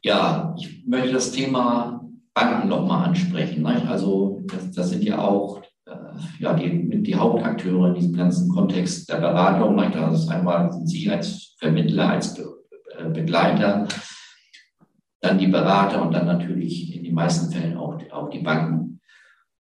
Ja, 0.00 0.54
ich 0.58 0.86
möchte 0.86 1.12
das 1.12 1.32
Thema 1.32 2.02
Banken 2.32 2.68
nochmal 2.68 3.08
ansprechen. 3.08 3.62
Ne? 3.62 3.86
Also 3.90 4.40
das, 4.46 4.70
das, 4.70 4.88
sind 4.88 5.04
ja 5.04 5.18
auch 5.18 5.60
äh, 5.60 5.66
ja, 6.38 6.54
die, 6.54 7.02
die 7.02 7.14
Hauptakteure 7.14 7.88
in 7.88 7.94
diesem 7.94 8.12
ganzen 8.14 8.48
Kontext 8.48 9.08
der 9.08 9.16
Beratung. 9.16 9.76
Das 9.76 10.22
ist 10.22 10.28
einmal 10.28 10.72
sind 10.72 10.86
Sie 10.86 11.10
als 11.10 11.54
Vermittler, 11.58 12.10
als 12.10 12.34
Be 12.34 12.44
äh, 12.98 13.08
Begleiter, 13.10 13.88
dann 15.20 15.38
die 15.38 15.46
Berater 15.46 16.02
und 16.02 16.12
dann 16.12 16.26
natürlich 16.26 16.94
in 16.96 17.04
den 17.04 17.14
meisten 17.14 17.52
Fällen 17.52 17.76
auch, 17.76 17.98
auch 18.10 18.28
die 18.30 18.40
Banken. 18.40 19.00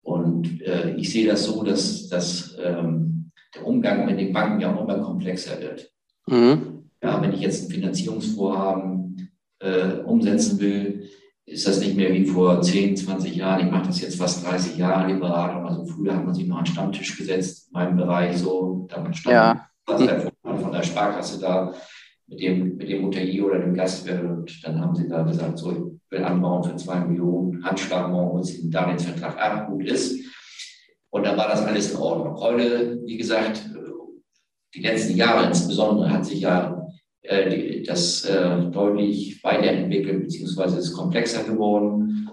Und 0.03 0.63
äh, 0.63 0.95
ich 0.95 1.11
sehe 1.13 1.27
das 1.27 1.45
so, 1.45 1.63
dass, 1.63 2.09
dass 2.09 2.57
ähm, 2.63 3.31
der 3.55 3.67
Umgang 3.67 4.07
mit 4.07 4.19
den 4.19 4.33
Banken 4.33 4.61
ja 4.61 4.75
auch 4.75 4.83
immer 4.83 4.99
komplexer 4.99 5.61
wird. 5.61 5.91
Mhm. 6.27 6.91
Ja, 7.03 7.21
wenn 7.21 7.33
ich 7.33 7.41
jetzt 7.41 7.65
ein 7.65 7.75
Finanzierungsvorhaben 7.75 9.31
äh, 9.61 9.95
umsetzen 10.05 10.61
will, 10.61 11.09
ist 11.51 11.67
das 11.67 11.81
nicht 11.81 11.97
mehr 11.97 12.13
wie 12.13 12.25
vor 12.25 12.63
10, 12.63 12.97
20 12.97 13.35
Jahren. 13.35 13.67
Ich 13.67 13.73
mache 13.73 13.89
das 13.89 14.01
jetzt 14.01 14.17
fast 14.17 14.47
30 14.47 14.77
Jahre, 14.77 15.09
die 15.09 15.19
Beratung. 15.19 15.67
Also 15.67 15.85
früher 15.85 16.15
hat 16.15 16.25
man 16.25 16.35
sich 16.35 16.47
noch 16.47 16.59
an 16.59 16.65
den 16.65 16.73
Stammtisch 16.73 17.17
gesetzt, 17.17 17.67
in 17.67 17.73
meinem 17.73 17.97
Bereich 17.97 18.39
so. 18.39 18.87
Dann 18.89 19.13
stand 19.13 19.35
ja. 19.35 19.69
von 19.85 20.73
der 20.73 20.83
Sparkasse 20.83 21.41
da 21.41 21.75
mit 22.29 22.41
dem, 22.41 22.77
mit 22.77 22.89
dem 22.89 23.05
Unternehmen 23.05 23.45
oder 23.45 23.59
dem 23.59 23.75
Gastwirt 23.75 24.23
und 24.23 24.65
dann 24.65 24.81
haben 24.81 24.95
sie 24.95 25.09
da 25.09 25.23
gesagt, 25.23 25.59
so, 25.59 25.73
ich 25.73 26.11
will 26.11 26.25
anbauen 26.25 26.63
für 26.63 26.77
zwei 26.77 27.01
Millionen, 27.01 27.65
Handschlag 27.65 28.09
morgen 28.09 28.37
und 28.37 28.45
sie 28.45 28.71
da 28.71 28.87
den 28.87 29.01
Vertrag 29.01 29.37
ab, 29.37 29.69
gut 29.69 29.85
ist. 29.87 30.25
Und 31.11 31.27
dann 31.27 31.37
war 31.37 31.49
das 31.49 31.67
alles 31.67 31.91
in 31.91 31.99
Ordnung. 31.99 32.37
Heute, 32.37 33.01
wie 33.05 33.17
gesagt, 33.17 33.69
die 34.73 34.83
letzten 34.83 35.17
Jahre 35.17 35.49
insbesondere 35.49 36.09
hat 36.11 36.25
sich 36.25 36.43
ja 36.43 36.80
äh, 37.31 37.83
das 37.85 38.25
äh, 38.25 38.61
deutlich 38.71 39.43
weiterentwickelt, 39.45 40.23
beziehungsweise 40.23 40.79
ist 40.79 40.93
komplexer 40.93 41.45
geworden. 41.45 42.29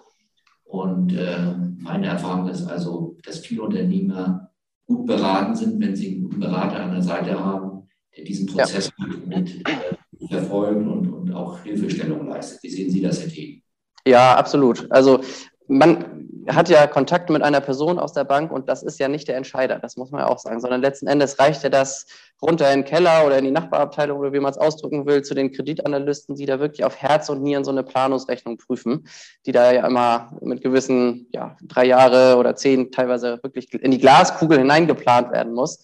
Und 0.65 1.13
äh, 1.13 1.53
meine 1.77 2.07
Erfahrung 2.07 2.49
ist 2.49 2.65
also, 2.65 3.15
dass 3.23 3.39
viele 3.39 3.61
Unternehmer 3.61 4.49
gut 4.87 5.05
beraten 5.05 5.55
sind, 5.55 5.79
wenn 5.79 5.95
sie 5.95 6.13
einen 6.13 6.23
guten 6.23 6.39
Berater 6.39 6.83
an 6.83 6.91
der 6.93 7.01
Seite 7.03 7.39
haben, 7.39 7.87
der 8.15 8.23
diesen 8.23 8.47
Prozess 8.47 8.91
ja. 8.97 9.05
mit 9.27 9.67
äh, 9.67 10.27
verfolgt 10.29 10.87
und, 10.87 11.13
und 11.13 11.31
auch 11.31 11.59
Hilfestellung 11.59 12.27
leistet. 12.27 12.63
Wie 12.63 12.69
sehen 12.69 12.89
Sie 12.89 13.01
das, 13.01 13.21
Herr 13.21 13.29
T? 13.29 13.61
Ja, 14.07 14.35
absolut. 14.35 14.87
Also 14.89 15.21
man 15.67 16.16
hat 16.49 16.69
ja 16.69 16.87
Kontakt 16.87 17.29
mit 17.29 17.41
einer 17.41 17.61
Person 17.61 17.99
aus 17.99 18.13
der 18.13 18.23
Bank 18.23 18.51
und 18.51 18.69
das 18.69 18.83
ist 18.83 18.99
ja 18.99 19.07
nicht 19.07 19.27
der 19.27 19.37
Entscheider, 19.37 19.79
das 19.79 19.97
muss 19.97 20.11
man 20.11 20.21
ja 20.21 20.27
auch 20.27 20.39
sagen, 20.39 20.59
sondern 20.59 20.81
letzten 20.81 21.07
Endes 21.07 21.39
reicht 21.39 21.63
ja 21.63 21.69
das 21.69 22.05
runter 22.41 22.71
in 22.71 22.81
den 22.81 22.85
Keller 22.85 23.25
oder 23.25 23.37
in 23.37 23.45
die 23.45 23.51
Nachbarabteilung 23.51 24.19
oder 24.19 24.33
wie 24.33 24.39
man 24.39 24.51
es 24.51 24.57
ausdrücken 24.57 25.05
will, 25.05 25.23
zu 25.23 25.33
den 25.33 25.51
Kreditanalysten, 25.51 26.35
die 26.35 26.45
da 26.45 26.59
wirklich 26.59 26.83
auf 26.83 26.95
Herz 26.97 27.29
und 27.29 27.41
Nieren 27.41 27.63
so 27.63 27.71
eine 27.71 27.83
Planungsrechnung 27.83 28.57
prüfen, 28.57 29.07
die 29.45 29.51
da 29.51 29.71
ja 29.71 29.85
immer 29.85 30.37
mit 30.41 30.61
gewissen, 30.61 31.27
ja, 31.31 31.57
drei 31.63 31.85
Jahre 31.85 32.37
oder 32.37 32.55
zehn 32.55 32.91
teilweise 32.91 33.39
wirklich 33.41 33.73
in 33.73 33.91
die 33.91 33.99
Glaskugel 33.99 34.59
hineingeplant 34.59 35.31
werden 35.31 35.53
muss. 35.53 35.81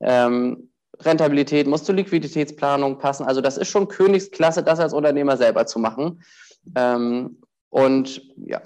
Ähm, 0.00 0.70
Rentabilität 1.00 1.66
muss 1.66 1.84
zur 1.84 1.94
Liquiditätsplanung 1.94 2.98
passen. 2.98 3.24
Also 3.24 3.40
das 3.40 3.58
ist 3.58 3.68
schon 3.68 3.88
Königsklasse, 3.88 4.62
das 4.62 4.78
als 4.78 4.92
Unternehmer 4.92 5.36
selber 5.36 5.66
zu 5.66 5.78
machen. 5.78 6.22
Ähm, 6.76 7.38
und 7.74 8.22
ja, 8.36 8.62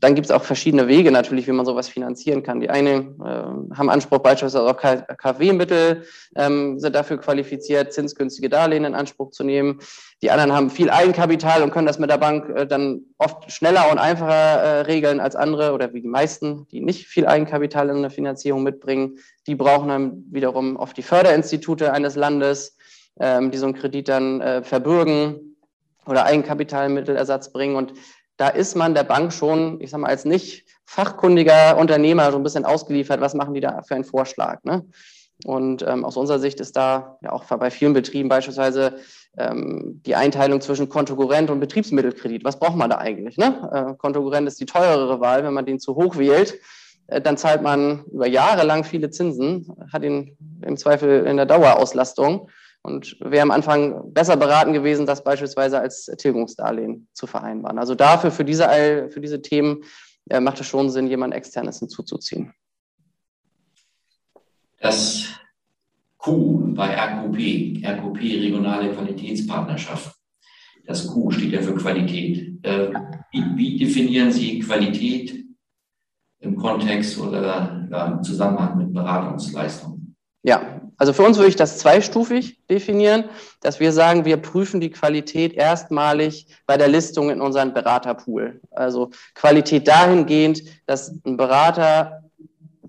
dann 0.00 0.16
gibt 0.16 0.24
es 0.24 0.32
auch 0.32 0.42
verschiedene 0.42 0.88
Wege 0.88 1.12
natürlich, 1.12 1.46
wie 1.46 1.52
man 1.52 1.64
sowas 1.64 1.88
finanzieren 1.88 2.42
kann. 2.42 2.58
Die 2.58 2.68
einen 2.68 3.20
äh, 3.20 3.76
haben 3.76 3.88
Anspruch 3.88 4.18
beispielsweise 4.18 4.68
auch 4.68 4.76
KfW-Mittel, 4.76 6.02
ähm, 6.34 6.80
sind 6.80 6.96
dafür 6.96 7.18
qualifiziert, 7.18 7.92
zinsgünstige 7.92 8.48
Darlehen 8.48 8.84
in 8.84 8.96
Anspruch 8.96 9.30
zu 9.30 9.44
nehmen. 9.44 9.78
Die 10.20 10.32
anderen 10.32 10.52
haben 10.52 10.68
viel 10.68 10.90
Eigenkapital 10.90 11.62
und 11.62 11.70
können 11.70 11.86
das 11.86 12.00
mit 12.00 12.10
der 12.10 12.18
Bank 12.18 12.48
äh, 12.48 12.66
dann 12.66 13.02
oft 13.18 13.52
schneller 13.52 13.88
und 13.88 13.98
einfacher 13.98 14.32
äh, 14.32 14.80
regeln 14.80 15.20
als 15.20 15.36
andere 15.36 15.72
oder 15.72 15.94
wie 15.94 16.00
die 16.00 16.08
meisten, 16.08 16.66
die 16.72 16.80
nicht 16.80 17.06
viel 17.06 17.28
Eigenkapital 17.28 17.88
in 17.88 18.02
der 18.02 18.10
Finanzierung 18.10 18.64
mitbringen. 18.64 19.18
Die 19.46 19.54
brauchen 19.54 19.90
dann 19.90 20.24
wiederum 20.28 20.74
oft 20.74 20.96
die 20.96 21.04
Förderinstitute 21.04 21.92
eines 21.92 22.16
Landes, 22.16 22.76
ähm, 23.20 23.52
die 23.52 23.58
so 23.58 23.66
einen 23.66 23.76
Kredit 23.76 24.08
dann 24.08 24.40
äh, 24.40 24.64
verbürgen 24.64 25.56
oder 26.04 26.24
Eigenkapitalmittelersatz 26.24 27.52
bringen. 27.52 27.76
Und 27.76 27.92
da 28.40 28.48
ist 28.48 28.74
man 28.74 28.94
der 28.94 29.04
Bank 29.04 29.34
schon, 29.34 29.82
ich 29.82 29.90
sag 29.90 30.00
mal, 30.00 30.08
als 30.08 30.24
nicht 30.24 30.64
fachkundiger 30.86 31.76
Unternehmer 31.76 32.32
so 32.32 32.38
ein 32.38 32.42
bisschen 32.42 32.64
ausgeliefert, 32.64 33.20
was 33.20 33.34
machen 33.34 33.52
die 33.52 33.60
da 33.60 33.82
für 33.82 33.94
einen 33.94 34.04
Vorschlag. 34.04 34.64
Ne? 34.64 34.86
Und 35.44 35.82
ähm, 35.86 36.06
aus 36.06 36.16
unserer 36.16 36.38
Sicht 36.38 36.58
ist 36.58 36.74
da 36.74 37.18
ja 37.20 37.32
auch 37.32 37.44
bei 37.44 37.70
vielen 37.70 37.92
Betrieben 37.92 38.30
beispielsweise 38.30 38.94
ähm, 39.36 40.00
die 40.06 40.14
Einteilung 40.14 40.62
zwischen 40.62 40.88
Kontokurrent 40.88 41.50
und 41.50 41.60
Betriebsmittelkredit. 41.60 42.42
Was 42.42 42.58
braucht 42.58 42.76
man 42.76 42.88
da 42.88 42.96
eigentlich? 42.96 43.36
Ne? 43.36 43.70
Äh, 43.72 43.94
Kontokurrent 43.98 44.48
ist 44.48 44.58
die 44.58 44.66
teurere 44.66 45.20
Wahl, 45.20 45.44
wenn 45.44 45.52
man 45.52 45.66
den 45.66 45.78
zu 45.78 45.94
hoch 45.94 46.16
wählt. 46.16 46.58
Äh, 47.08 47.20
dann 47.20 47.36
zahlt 47.36 47.60
man 47.60 48.04
über 48.06 48.26
Jahre 48.26 48.64
lang 48.64 48.84
viele 48.84 49.10
Zinsen, 49.10 49.70
hat 49.92 50.02
ihn 50.02 50.38
im 50.62 50.78
Zweifel 50.78 51.26
in 51.26 51.36
der 51.36 51.46
Dauerauslastung 51.46 52.48
und 52.82 53.16
wäre 53.20 53.42
am 53.42 53.50
Anfang 53.50 54.12
besser 54.12 54.36
beraten 54.36 54.72
gewesen, 54.72 55.06
das 55.06 55.22
beispielsweise 55.22 55.80
als 55.80 56.06
Tilgungsdarlehen 56.06 57.08
zu 57.12 57.26
vereinbaren. 57.26 57.78
Also 57.78 57.94
dafür, 57.94 58.30
für 58.30 58.44
diese, 58.44 59.08
für 59.10 59.20
diese 59.20 59.42
Themen 59.42 59.84
äh, 60.28 60.40
macht 60.40 60.60
es 60.60 60.66
schon 60.66 60.90
Sinn, 60.90 61.06
jemand 61.06 61.34
externes 61.34 61.78
hinzuzuziehen. 61.78 62.52
Das 64.78 65.26
Q 66.16 66.74
bei 66.74 66.94
RQP, 66.94 67.84
RQP 67.84 68.18
Regionale 68.18 68.92
Qualitätspartnerschaft. 68.92 70.14
Das 70.86 71.06
Q 71.06 71.30
steht 71.30 71.52
ja 71.52 71.62
für 71.62 71.74
Qualität. 71.74 72.64
Äh, 72.64 72.92
wie, 73.32 73.78
definieren 73.78 74.32
Sie 74.32 74.58
Qualität 74.60 75.44
im 76.40 76.56
Kontext 76.56 77.18
oder 77.18 78.12
im 78.12 78.22
Zusammenhang 78.22 78.78
mit 78.78 78.92
Beratungsleistungen? 78.92 80.16
Ja, 80.42 80.79
also 81.00 81.14
für 81.14 81.22
uns 81.22 81.38
würde 81.38 81.48
ich 81.48 81.56
das 81.56 81.78
zweistufig 81.78 82.58
definieren, 82.68 83.24
dass 83.62 83.80
wir 83.80 83.90
sagen, 83.90 84.26
wir 84.26 84.36
prüfen 84.36 84.82
die 84.82 84.90
Qualität 84.90 85.54
erstmalig 85.54 86.46
bei 86.66 86.76
der 86.76 86.88
Listung 86.88 87.30
in 87.30 87.40
unseren 87.40 87.72
Beraterpool. 87.72 88.60
Also 88.70 89.08
Qualität 89.34 89.88
dahingehend, 89.88 90.62
dass 90.84 91.14
ein 91.24 91.38
Berater 91.38 92.24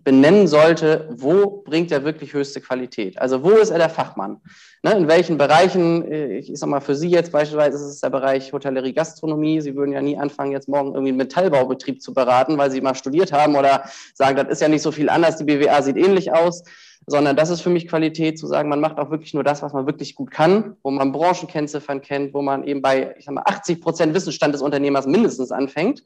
benennen 0.04 0.48
sollte, 0.48 1.08
wo 1.10 1.62
bringt 1.64 1.90
er 1.94 2.04
wirklich 2.04 2.34
höchste 2.34 2.60
Qualität? 2.60 3.18
Also 3.18 3.44
wo 3.44 3.52
ist 3.52 3.70
er 3.70 3.78
der 3.78 3.90
Fachmann? 3.90 4.42
Ne, 4.84 4.92
in 4.92 5.08
welchen 5.08 5.38
Bereichen, 5.38 6.12
ich 6.12 6.52
sag 6.56 6.68
mal 6.68 6.82
für 6.82 6.96
Sie 6.96 7.10
jetzt 7.10 7.32
beispielsweise 7.32 7.78
ist 7.78 7.84
es 7.84 8.02
der 8.02 8.10
Bereich 8.10 8.52
Hotellerie, 8.52 8.92
Gastronomie. 8.92 9.62
Sie 9.62 9.74
würden 9.78 9.94
ja 9.94 10.02
nie 10.02 10.18
anfangen, 10.18 10.52
jetzt 10.52 10.68
morgen 10.68 10.90
irgendwie 10.90 11.12
einen 11.12 11.18
Metallbaubetrieb 11.18 12.02
zu 12.02 12.14
beraten, 12.14 12.58
weil 12.58 12.72
Sie 12.72 12.82
mal 12.82 12.96
studiert 12.96 13.32
haben 13.32 13.56
oder 13.56 13.86
sagen, 14.16 14.36
das 14.36 14.50
ist 14.50 14.62
ja 14.62 14.68
nicht 14.68 14.82
so 14.82 14.92
viel 14.92 15.08
anders, 15.08 15.38
die 15.38 15.46
BWA 15.46 15.82
sieht 15.82 15.96
ähnlich 15.96 16.34
aus 16.34 16.66
sondern 17.08 17.36
das 17.36 17.50
ist 17.50 17.62
für 17.62 17.70
mich 17.70 17.88
Qualität, 17.88 18.38
zu 18.38 18.48
sagen, 18.48 18.70
man 18.70 18.80
macht 18.80 19.00
auch 19.00 19.10
wirklich 19.10 19.34
nur 19.34 19.44
das, 19.44 19.62
was 19.62 19.74
man 19.74 19.86
wirklich 19.86 20.16
gut 20.16 20.32
kann, 20.32 20.78
wo 20.84 20.92
man 20.92 21.12
Branchenkennziffern 21.12 22.02
kennt, 22.02 22.34
wo 22.34 22.42
man 22.42 22.64
eben 22.64 22.82
bei, 22.82 23.16
ich 23.18 23.26
sag 23.26 23.34
mal, 23.34 23.44
80 23.46 23.82
Prozent 23.82 24.14
Wissensstand 24.14 24.54
des 24.54 24.62
Unternehmers 24.62 25.08
mindestens 25.08 25.52
anfängt 25.52 26.04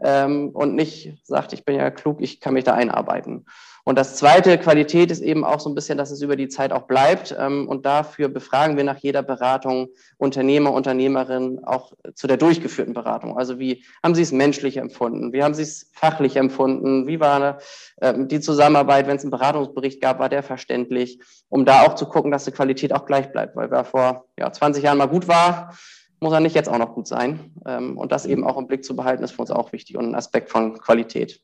ähm, 0.00 0.50
und 0.50 0.74
nicht 0.74 1.14
sagt, 1.22 1.52
ich 1.52 1.64
bin 1.64 1.76
ja 1.76 1.90
klug, 1.90 2.20
ich 2.20 2.40
kann 2.40 2.54
mich 2.54 2.64
da 2.64 2.74
einarbeiten. 2.74 3.46
Und 3.84 3.98
das 3.98 4.16
zweite, 4.16 4.58
Qualität 4.58 5.10
ist 5.10 5.22
eben 5.22 5.44
auch 5.44 5.58
so 5.58 5.68
ein 5.68 5.74
bisschen, 5.74 5.98
dass 5.98 6.12
es 6.12 6.22
über 6.22 6.36
die 6.36 6.48
Zeit 6.48 6.72
auch 6.72 6.82
bleibt. 6.82 7.34
Ähm, 7.36 7.68
und 7.68 7.84
dafür 7.84 8.28
befragen 8.28 8.76
wir 8.76 8.84
nach 8.84 8.98
jeder 8.98 9.22
Beratung 9.22 9.88
Unternehmer, 10.18 10.72
Unternehmerinnen 10.72 11.64
auch 11.64 11.92
zu 12.14 12.28
der 12.28 12.36
durchgeführten 12.36 12.94
Beratung. 12.94 13.36
Also 13.36 13.58
wie 13.58 13.84
haben 14.02 14.14
Sie 14.14 14.22
es 14.22 14.30
menschlich 14.30 14.76
empfunden? 14.76 15.32
Wie 15.32 15.42
haben 15.42 15.54
Sie 15.54 15.62
es 15.62 15.90
fachlich 15.94 16.36
empfunden? 16.36 17.08
Wie 17.08 17.18
war 17.18 17.58
ähm, 18.00 18.28
die 18.28 18.40
Zusammenarbeit, 18.40 19.08
wenn 19.08 19.16
es 19.16 19.24
einen 19.24 19.32
Beratungsbericht 19.32 20.00
gab, 20.00 20.20
war 20.20 20.28
der 20.28 20.44
verständlich? 20.44 21.20
Um 21.48 21.64
da 21.64 21.82
auch 21.82 21.96
zu 21.96 22.06
gucken, 22.06 22.30
dass 22.30 22.44
die 22.44 22.52
Qualität 22.52 22.92
auch 22.92 23.04
gleich 23.04 23.32
bleibt, 23.32 23.56
weil 23.56 23.70
wer 23.70 23.84
vor 23.84 24.26
ja, 24.38 24.52
20 24.52 24.84
Jahren 24.84 24.98
mal 24.98 25.08
gut 25.08 25.26
war, 25.26 25.76
muss 26.20 26.32
er 26.32 26.38
nicht 26.38 26.54
jetzt 26.54 26.68
auch 26.68 26.78
noch 26.78 26.94
gut 26.94 27.08
sein. 27.08 27.52
Ähm, 27.66 27.98
und 27.98 28.12
das 28.12 28.26
eben 28.26 28.46
auch 28.46 28.58
im 28.58 28.68
Blick 28.68 28.84
zu 28.84 28.94
behalten, 28.94 29.24
ist 29.24 29.32
für 29.32 29.42
uns 29.42 29.50
auch 29.50 29.72
wichtig 29.72 29.96
und 29.96 30.04
ein 30.04 30.14
Aspekt 30.14 30.50
von 30.50 30.78
Qualität. 30.78 31.40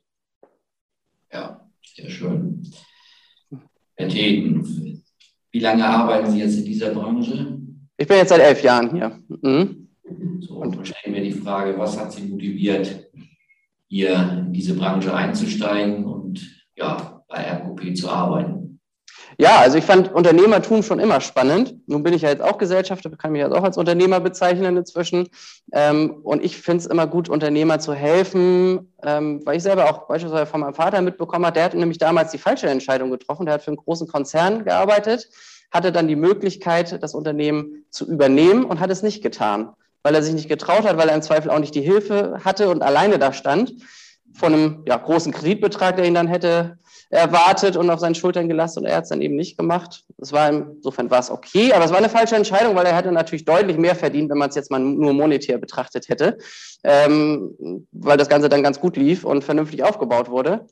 Ja, 1.33 1.68
sehr 1.99 2.11
schön. 2.11 2.63
Herr 3.97 4.09
Teten, 4.09 5.03
wie 5.51 5.59
lange 5.59 5.85
arbeiten 5.85 6.31
Sie 6.31 6.39
jetzt 6.39 6.59
in 6.59 6.65
dieser 6.65 6.91
Branche? 6.91 7.59
Ich 7.97 8.07
bin 8.07 8.19
jetzt 8.19 8.29
seit 8.29 8.41
elf 8.41 8.63
Jahren 8.63 8.93
hier. 8.93 9.19
Mhm. 9.43 9.89
So, 10.41 10.59
und 10.59 10.87
stellen 10.87 11.15
wir 11.15 11.23
die 11.23 11.33
Frage, 11.33 11.77
was 11.77 11.99
hat 11.99 12.13
Sie 12.13 12.23
motiviert, 12.23 13.11
hier 13.89 14.45
in 14.47 14.53
diese 14.53 14.75
Branche 14.75 15.13
einzusteigen 15.13 16.05
und 16.05 16.41
ja, 16.77 17.25
bei 17.27 17.39
RQP 17.39 17.97
zu 17.97 18.09
arbeiten? 18.09 18.58
Ja, 19.41 19.61
also 19.61 19.79
ich 19.79 19.85
fand 19.85 20.13
Unternehmertum 20.13 20.83
schon 20.83 20.99
immer 20.99 21.21
spannend. 21.21 21.77
Nun 21.87 22.03
bin 22.03 22.13
ich 22.13 22.23
ja 22.23 22.29
jetzt 22.29 22.43
auch 22.43 22.59
Gesellschafter, 22.59 23.09
kann 23.11 23.31
mich 23.31 23.41
jetzt 23.41 23.53
auch 23.53 23.63
als 23.63 23.79
Unternehmer 23.79 24.19
bezeichnen 24.19 24.77
inzwischen. 24.77 25.29
Ähm, 25.73 26.17
und 26.25 26.45
ich 26.45 26.57
finde 26.57 26.79
es 26.79 26.87
immer 26.87 27.07
gut, 27.07 27.29
Unternehmer 27.29 27.79
zu 27.79 27.95
helfen, 27.95 28.93
ähm, 29.05 29.41
weil 29.47 29.57
ich 29.57 29.63
selber 29.63 29.89
auch 29.89 30.09
beispielsweise 30.09 30.47
von 30.47 30.61
meinem 30.61 30.75
Vater 30.75 31.01
mitbekommen 31.03 31.47
habe, 31.47 31.55
der 31.55 31.65
hat 31.65 31.75
nämlich 31.75 31.99
damals 31.99 32.33
die 32.33 32.39
falsche 32.39 32.69
Entscheidung 32.69 33.13
getroffen. 33.13 33.47
Der 33.47 33.55
hat 33.55 33.63
für 33.63 33.69
einen 33.69 33.77
großen 33.77 34.09
Konzern 34.09 34.65
gearbeitet, 34.65 35.29
hatte 35.71 35.93
dann 35.93 36.09
die 36.09 36.17
Möglichkeit, 36.17 37.01
das 37.01 37.15
Unternehmen 37.15 37.85
zu 37.91 38.11
übernehmen 38.11 38.65
und 38.65 38.81
hat 38.81 38.91
es 38.91 39.05
nicht 39.05 39.23
getan 39.23 39.71
weil 40.05 40.15
er 40.15 40.23
sich 40.23 40.33
nicht 40.33 40.49
getraut 40.49 40.85
hat, 40.85 40.97
weil 40.97 41.09
er 41.09 41.17
im 41.17 41.23
Zweifel 41.23 41.51
auch 41.51 41.59
nicht 41.59 41.75
die 41.75 41.83
Hilfe 41.83 42.41
hatte 42.45 42.71
und 42.71 42.83
alleine 42.83 43.19
da 43.19 43.33
stand, 43.33 43.75
von 44.33 44.55
einem 44.55 44.85
ja, 44.87 44.97
großen 44.97 45.33
Kreditbetrag, 45.33 45.97
der 45.97 46.05
ihn 46.05 46.15
dann 46.15 46.29
hätte 46.29 46.79
erwartet 47.11 47.77
und 47.77 47.89
auf 47.91 48.01
seinen 48.01 48.15
Schultern 48.15 48.49
gelassen 48.49 48.81
und 48.81 48.87
er 48.87 48.97
hat 48.97 49.05
es 49.05 49.11
dann 49.11 49.23
eben 49.23 49.37
nicht 49.37 49.57
gemacht. 49.57 50.05
Das 50.19 50.33
war 50.33 50.49
insofern 50.51 51.11
war 51.11 51.21
es 51.21 51.31
okay, 51.31 51.73
aber 51.73 51.85
es 51.85 51.91
war 51.91 51.99
eine 51.99 52.11
falsche 52.11 52.37
Entscheidung, 52.37 52.75
weil 52.77 52.87
er 52.87 52.97
hätte 52.97 53.13
natürlich 53.13 53.47
deutlich 53.47 53.79
mehr 53.79 53.95
verdient, 53.95 54.31
wenn 54.31 54.39
man 54.39 54.51
es 54.51 54.57
jetzt 54.57 54.71
mal 54.71 54.79
nur 54.79 55.15
monetär 55.15 55.59
betrachtet 55.59 56.09
hätte, 56.09 56.39
ähm, 56.85 57.87
weil 57.93 58.19
das 58.19 58.29
Ganze 58.29 58.49
dann 58.49 58.63
ganz 58.63 58.79
gut 58.81 58.97
lief 58.97 59.25
und 59.25 59.43
vernünftig 59.43 59.83
aufgebaut 59.83 60.29
wurde. 60.29 60.67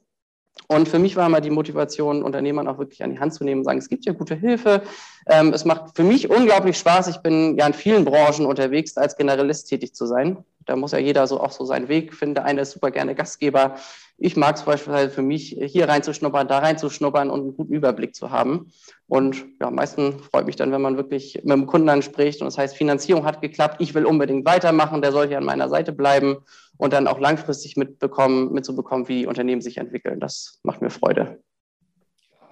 Und 0.68 0.88
für 0.88 0.99
mich 0.99 1.16
war 1.16 1.27
immer 1.27 1.40
die 1.40 1.51
Motivation, 1.51 2.22
Unternehmern 2.22 2.66
auch 2.66 2.79
wirklich 2.79 3.03
an 3.05 3.11
die 3.11 3.20
Hand 3.20 3.35
zu 3.35 3.44
nehmen 3.44 3.61
und 3.61 3.64
sagen, 3.64 3.79
es 3.79 3.88
gibt 3.88 4.05
ja 4.05 4.12
gute 4.12 4.35
Hilfe. 4.35 4.83
Ähm, 5.27 5.53
es 5.53 5.64
macht 5.64 5.96
für 5.96 6.03
mich 6.03 6.29
unglaublich 6.29 6.77
Spaß. 6.77 7.09
Ich 7.09 7.18
bin 7.18 7.57
ja 7.57 7.66
in 7.66 7.75
vielen 7.75 8.05
Branchen 8.05 8.46
unterwegs, 8.46 8.96
als 8.96 9.16
Generalist 9.16 9.68
tätig 9.68 9.94
zu 9.94 10.07
sein. 10.07 10.38
Da 10.64 10.75
muss 10.75 10.92
ja 10.92 10.99
jeder 10.99 11.27
so 11.27 11.40
auch 11.40 11.53
so 11.53 11.64
seinen 11.64 11.88
Weg 11.88 12.14
finden. 12.14 12.37
Der 12.37 12.44
eine 12.44 12.62
ist 12.62 12.72
super 12.72 12.90
gerne 12.90 13.14
Gastgeber. 13.14 13.77
Ich 14.18 14.35
mag 14.35 14.57
es 14.57 14.62
beispielsweise 14.62 15.11
für 15.11 15.22
mich, 15.22 15.57
hier 15.66 15.88
reinzuschnuppern, 15.88 16.48
da 16.48 16.59
reinzuschnuppern 16.59 17.29
und 17.29 17.40
einen 17.40 17.57
guten 17.57 17.74
Überblick 17.74 18.14
zu 18.14 18.31
haben. 18.31 18.72
Und 19.07 19.44
ja, 19.61 19.66
am 19.66 19.74
meisten 19.74 20.18
freut 20.20 20.46
mich 20.46 20.57
dann, 20.57 20.72
wenn 20.72 20.81
man 20.81 20.96
wirklich 20.96 21.35
mit 21.44 21.52
dem 21.52 21.66
Kunden 21.66 21.87
dann 21.87 22.00
spricht 22.00 22.40
und 22.40 22.46
das 22.46 22.57
heißt, 22.57 22.76
Finanzierung 22.76 23.26
hat 23.26 23.42
geklappt, 23.42 23.76
ich 23.81 23.94
will 23.94 24.07
unbedingt 24.07 24.46
weitermachen, 24.46 25.02
der 25.02 25.12
soll 25.12 25.29
hier 25.29 25.37
an 25.37 25.44
meiner 25.44 25.68
Seite 25.68 25.92
bleiben 25.92 26.38
und 26.79 26.94
dann 26.94 27.09
auch 27.09 27.20
langfristig 27.20 27.76
mitbekommen, 27.76 28.52
mitzubekommen, 28.52 29.07
wie 29.09 29.26
Unternehmen 29.26 29.61
sich 29.61 29.76
entwickeln. 29.76 30.18
Das 30.18 30.61
macht 30.62 30.81
mir 30.81 30.90
Freude. 30.90 31.42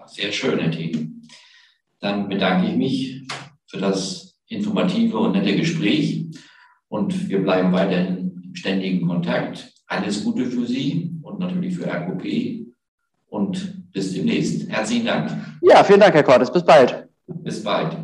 Sehr 0.06 0.32
schön, 0.32 0.58
Herr 0.58 0.70
Team. 0.70 1.22
Dann 2.00 2.28
bedanke 2.28 2.68
ich 2.68 2.76
mich 2.76 3.28
für 3.66 3.78
das 3.78 4.38
informative 4.48 5.18
und 5.18 5.32
nette 5.32 5.56
Gespräch 5.56 6.26
und 6.88 7.30
wir 7.30 7.42
bleiben 7.42 7.72
weiterhin 7.72 8.42
im 8.44 8.54
ständigen 8.54 9.06
Kontakt. 9.06 9.72
Alles 9.86 10.22
Gute 10.22 10.44
für 10.44 10.66
Sie 10.66 11.13
und 11.24 11.40
natürlich 11.40 11.76
für 11.76 11.86
RKP 11.86 12.66
und 13.28 13.90
bis 13.92 14.12
demnächst. 14.12 14.68
Herzlichen 14.70 15.06
Dank. 15.06 15.30
Ja, 15.62 15.82
vielen 15.82 16.00
Dank, 16.00 16.14
Herr 16.14 16.22
Cordes. 16.22 16.52
Bis 16.52 16.64
bald. 16.64 17.08
Bis 17.26 17.62
bald. 17.62 17.96